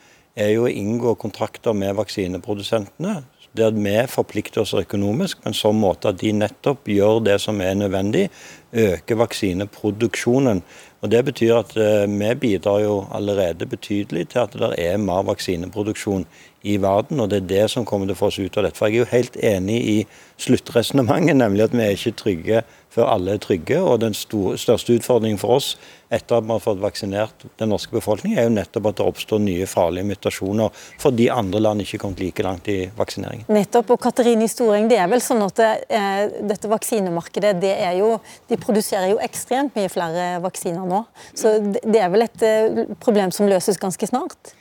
er 0.41 0.53
jo 0.55 0.69
å 0.69 0.71
inngå 0.71 1.17
kontrakter 1.21 1.75
med 1.77 1.97
vaksineprodusentene 1.99 3.19
der 3.57 3.75
vi 3.75 3.97
forplikter 4.07 4.63
oss 4.63 4.75
økonomisk 4.79 5.43
på 5.43 5.51
en 5.51 5.57
sånn 5.57 5.79
måte 5.81 6.13
at 6.13 6.21
de 6.21 6.33
nettopp 6.37 6.87
gjør 6.89 7.23
det 7.27 7.41
som 7.43 7.61
er 7.61 7.75
nødvendig, 7.75 8.29
øker 8.71 9.19
vaksineproduksjonen. 9.25 10.63
Og 11.01 11.11
Det 11.11 11.25
betyr 11.25 11.55
at 11.57 11.77
eh, 11.77 12.07
vi 12.07 12.35
bidrar 12.35 12.81
jo 12.85 13.07
allerede 13.11 13.67
betydelig 13.67 14.29
til 14.29 14.45
at 14.45 14.53
det 14.53 14.75
er 14.79 15.01
mer 15.01 15.25
vaksineproduksjon 15.27 16.27
i 16.63 16.77
verden, 16.77 17.21
og 17.21 17.31
det 17.31 17.41
er 17.41 17.49
det 17.49 17.71
som 17.73 17.87
kommer 17.89 18.07
til 18.07 18.19
å 18.19 18.21
få 18.21 18.29
oss 18.29 18.39
ut 18.39 18.59
av 18.59 18.67
dette. 18.69 18.77
For 18.77 18.87
Jeg 18.87 19.01
er 19.01 19.05
jo 19.05 19.15
helt 19.15 19.37
enig 19.37 19.79
i 19.81 19.99
sluttresonnementet, 20.39 21.37
nemlig 21.41 21.65
at 21.65 21.75
vi 21.75 21.87
er 21.87 21.97
ikke 21.97 22.19
trygge 22.21 22.63
før 22.91 23.09
alle 23.15 23.37
er 23.37 23.43
trygge. 23.43 23.79
Og 23.81 24.01
den 24.03 24.17
store, 24.17 24.59
største 24.61 24.97
utfordringen 24.99 25.41
for 25.41 25.59
oss 25.61 25.75
etter 26.11 26.41
at 26.41 26.47
vi 26.47 26.51
har 26.51 26.63
fått 26.63 26.81
vaksinert 26.83 27.45
den 27.61 27.71
norske 27.71 27.95
befolkningen, 27.95 28.39
er 28.39 28.49
jo 28.49 28.55
nettopp 28.57 28.89
at 28.91 28.99
det 28.99 29.07
oppstår 29.07 29.43
nye 29.45 29.67
farlige 29.71 30.09
mutasjoner 30.09 30.81
fordi 30.99 31.29
andre 31.31 31.63
land 31.63 31.85
ikke 31.85 32.01
kommet 32.03 32.23
like 32.25 32.43
langt 32.43 32.71
i 32.73 32.79
vaksineringen. 32.99 33.47
Nettopp. 33.53 33.95
Og 33.95 34.03
Katerini 34.03 34.49
Storeng, 34.51 34.91
det 34.91 34.99
er 34.99 35.11
vel 35.11 35.23
sånn 35.23 35.43
at 35.47 35.61
det, 35.61 35.71
eh, 35.89 36.25
dette 36.51 36.71
vaksinemarkedet 36.71 37.55
det 37.63 37.75
er 37.79 37.95
jo, 38.01 38.17
de 38.51 38.59
produserer 38.59 39.13
jo 39.13 39.21
ekstremt 39.23 39.79
mye 39.79 39.91
flere 39.93 40.31
vaksiner 40.43 40.87
nå. 40.91 41.05
Så 41.35 41.59
det 41.63 42.03
er 42.03 42.11
vel 42.11 42.27
et 42.27 42.47
eh, 42.47 42.83
problem 42.99 43.31
som 43.35 43.51
løses 43.51 43.79
ganske 43.79 44.11
snart? 44.11 44.57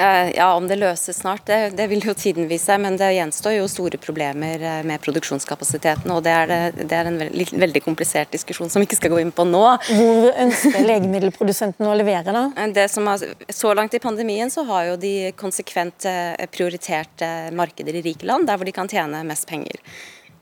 Eh, 0.00 0.36
ja, 0.36 0.54
Om 0.54 0.68
det 0.68 0.76
løses 0.76 1.16
snart, 1.16 1.46
det, 1.46 1.70
det, 1.76 1.86
vil 1.86 2.04
jo 2.04 2.14
tiden 2.14 2.48
vise. 2.48 2.76
Men 2.80 2.96
det 3.00 3.12
gjenstår 3.14 3.56
jo 3.58 3.68
store 3.68 4.00
problemer 4.00 4.62
eh, 4.62 4.82
med 4.86 5.02
produksjonskapasiteten. 5.04 6.10
Og 6.14 6.22
det 6.24 6.32
er, 6.32 6.50
det, 6.50 6.86
det 6.88 6.96
er 6.96 7.10
en 7.10 7.18
veldig, 7.20 7.48
veldig, 7.60 7.82
komplisert 7.84 8.32
diskusjon 8.32 8.72
som 8.72 8.80
vi 8.80 8.88
ikke 8.88 9.00
skal 9.02 9.14
gå 9.14 9.20
inn 9.24 9.34
på 9.34 9.44
nå. 9.48 9.64
Hvor 9.90 10.30
ønsker 10.46 10.86
legemiddelprodusenten 10.88 11.88
å 11.88 11.96
levere, 11.98 12.32
da? 12.32 12.46
Eh, 12.56 12.72
det 12.76 12.88
som 12.92 13.08
er, 13.12 13.26
så 13.52 13.74
langt 13.76 13.96
i 13.96 14.02
pandemien 14.02 14.52
så 14.52 14.64
har 14.70 14.92
jo 14.92 14.96
de 15.00 15.14
konsekvent 15.38 16.08
prioritert 16.54 17.22
markeder 17.56 17.98
i 17.98 18.02
rike 18.04 18.26
land, 18.26 18.48
der 18.48 18.58
hvor 18.58 18.68
de 18.68 18.74
kan 18.74 18.88
tjene 18.88 19.20
mest 19.28 19.48
penger. 19.50 19.80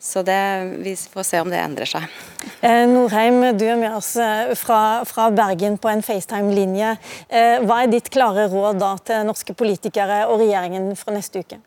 Så 0.00 0.22
det, 0.22 0.78
vi 0.78 0.94
får 0.96 1.22
se 1.26 1.40
om 1.42 1.48
det 1.50 1.58
endrer 1.58 1.88
seg. 1.90 2.04
Eh, 2.62 2.84
Norheim, 2.86 3.40
du 3.58 3.64
er 3.66 3.78
med 3.80 3.96
oss 3.96 4.12
eh, 4.22 4.52
fra, 4.58 5.02
fra 5.08 5.26
Bergen 5.34 5.78
på 5.82 5.90
en 5.90 6.04
FaceTime-linje. 6.06 6.92
Eh, 7.26 7.56
hva 7.66 7.82
er 7.82 7.90
ditt 7.90 8.10
klare 8.14 8.46
råd 8.52 8.78
da 8.78 8.92
til 9.02 9.26
norske 9.26 9.56
politikere 9.58 10.24
og 10.30 10.38
regjeringen 10.44 10.92
fra 10.98 11.16
neste 11.16 11.42
uke? 11.42 11.58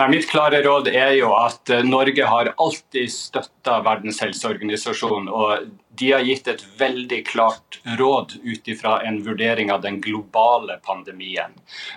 Nei, 0.00 0.08
mitt 0.10 0.26
klare 0.30 0.62
råd 0.64 0.88
er 0.90 1.12
jo 1.18 1.34
at 1.36 1.70
eh, 1.70 1.84
Norge 1.86 2.26
har 2.26 2.54
alltid 2.56 3.12
støtta 3.12 3.78
Verdens 3.84 4.22
helseorganisasjon. 4.24 5.28
og 5.28 5.68
De 5.98 6.12
har 6.12 6.24
gitt 6.24 6.48
et 6.48 6.62
veldig 6.78 7.18
klart 7.28 7.80
råd 7.98 8.36
ut 8.42 8.68
ifra 8.68 9.00
en 9.06 9.20
vurdering 9.24 9.72
av 9.72 9.82
den 9.82 10.00
globale 10.00 10.78
pandemien. 10.86 11.52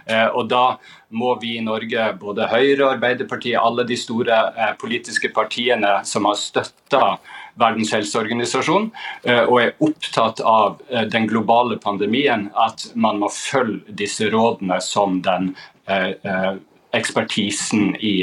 Eh, 0.06 0.28
og 0.28 0.50
Da 0.50 0.78
må 1.10 1.36
vi 1.40 1.56
i 1.58 1.64
Norge, 1.64 2.10
både 2.20 2.50
Høyre 2.52 2.92
Arbeiderpartiet, 2.96 3.60
alle 3.62 3.86
de 3.88 3.98
store 3.98 4.42
eh, 4.58 4.76
politiske 4.82 5.32
partiene 5.34 6.02
som 6.04 6.28
har 6.30 6.36
støtta 6.40 7.18
Verdens 7.56 7.94
helseorganisasjon 7.96 8.90
og 9.32 9.54
er 9.62 9.70
opptatt 9.80 10.42
av 10.44 10.82
den 11.08 11.24
globale 11.32 11.78
pandemien, 11.80 12.50
at 12.52 12.84
man 13.00 13.22
må 13.22 13.30
følge 13.32 13.96
disse 13.96 14.28
rådene 14.28 14.82
som 14.84 15.22
den 15.24 15.54
ekspertisen 16.96 17.96
i 18.00 18.14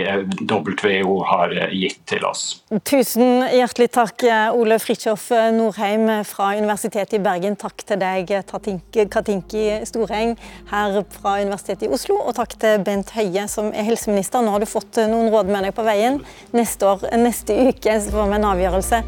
WHO 0.40 1.18
har 1.28 1.54
gitt 1.72 2.00
til 2.10 2.24
oss. 2.26 2.62
Tusen 2.88 3.44
hjertelig 3.52 3.90
takk, 3.94 4.24
Ole 4.56 4.78
Fridtjof 4.82 5.28
Norheim 5.54 6.08
fra 6.28 6.52
Universitetet 6.58 7.18
i 7.18 7.22
Bergen. 7.22 7.56
Takk 7.60 7.84
til 7.88 8.00
deg, 8.00 8.32
Katinki 9.12 9.66
Storeng 9.88 10.34
her 10.72 10.98
fra 11.14 11.36
Universitetet 11.42 11.88
i 11.88 11.92
Oslo. 11.92 12.18
Og 12.22 12.36
takk 12.38 12.56
til 12.62 12.82
Bent 12.86 13.12
Høie, 13.16 13.46
som 13.50 13.70
er 13.72 13.86
helseminister. 13.88 14.42
Nå 14.42 14.54
har 14.54 14.62
du 14.62 14.68
fått 14.70 15.00
noen 15.10 15.30
råd 15.32 15.52
med 15.52 15.68
deg 15.68 15.76
på 15.76 15.86
veien. 15.86 16.20
Neste, 16.56 16.88
år, 16.88 17.06
neste 17.20 17.56
uke 17.68 17.98
får 18.08 18.32
vi 18.32 18.38
en 18.38 18.50
avgjørelse 18.52 19.02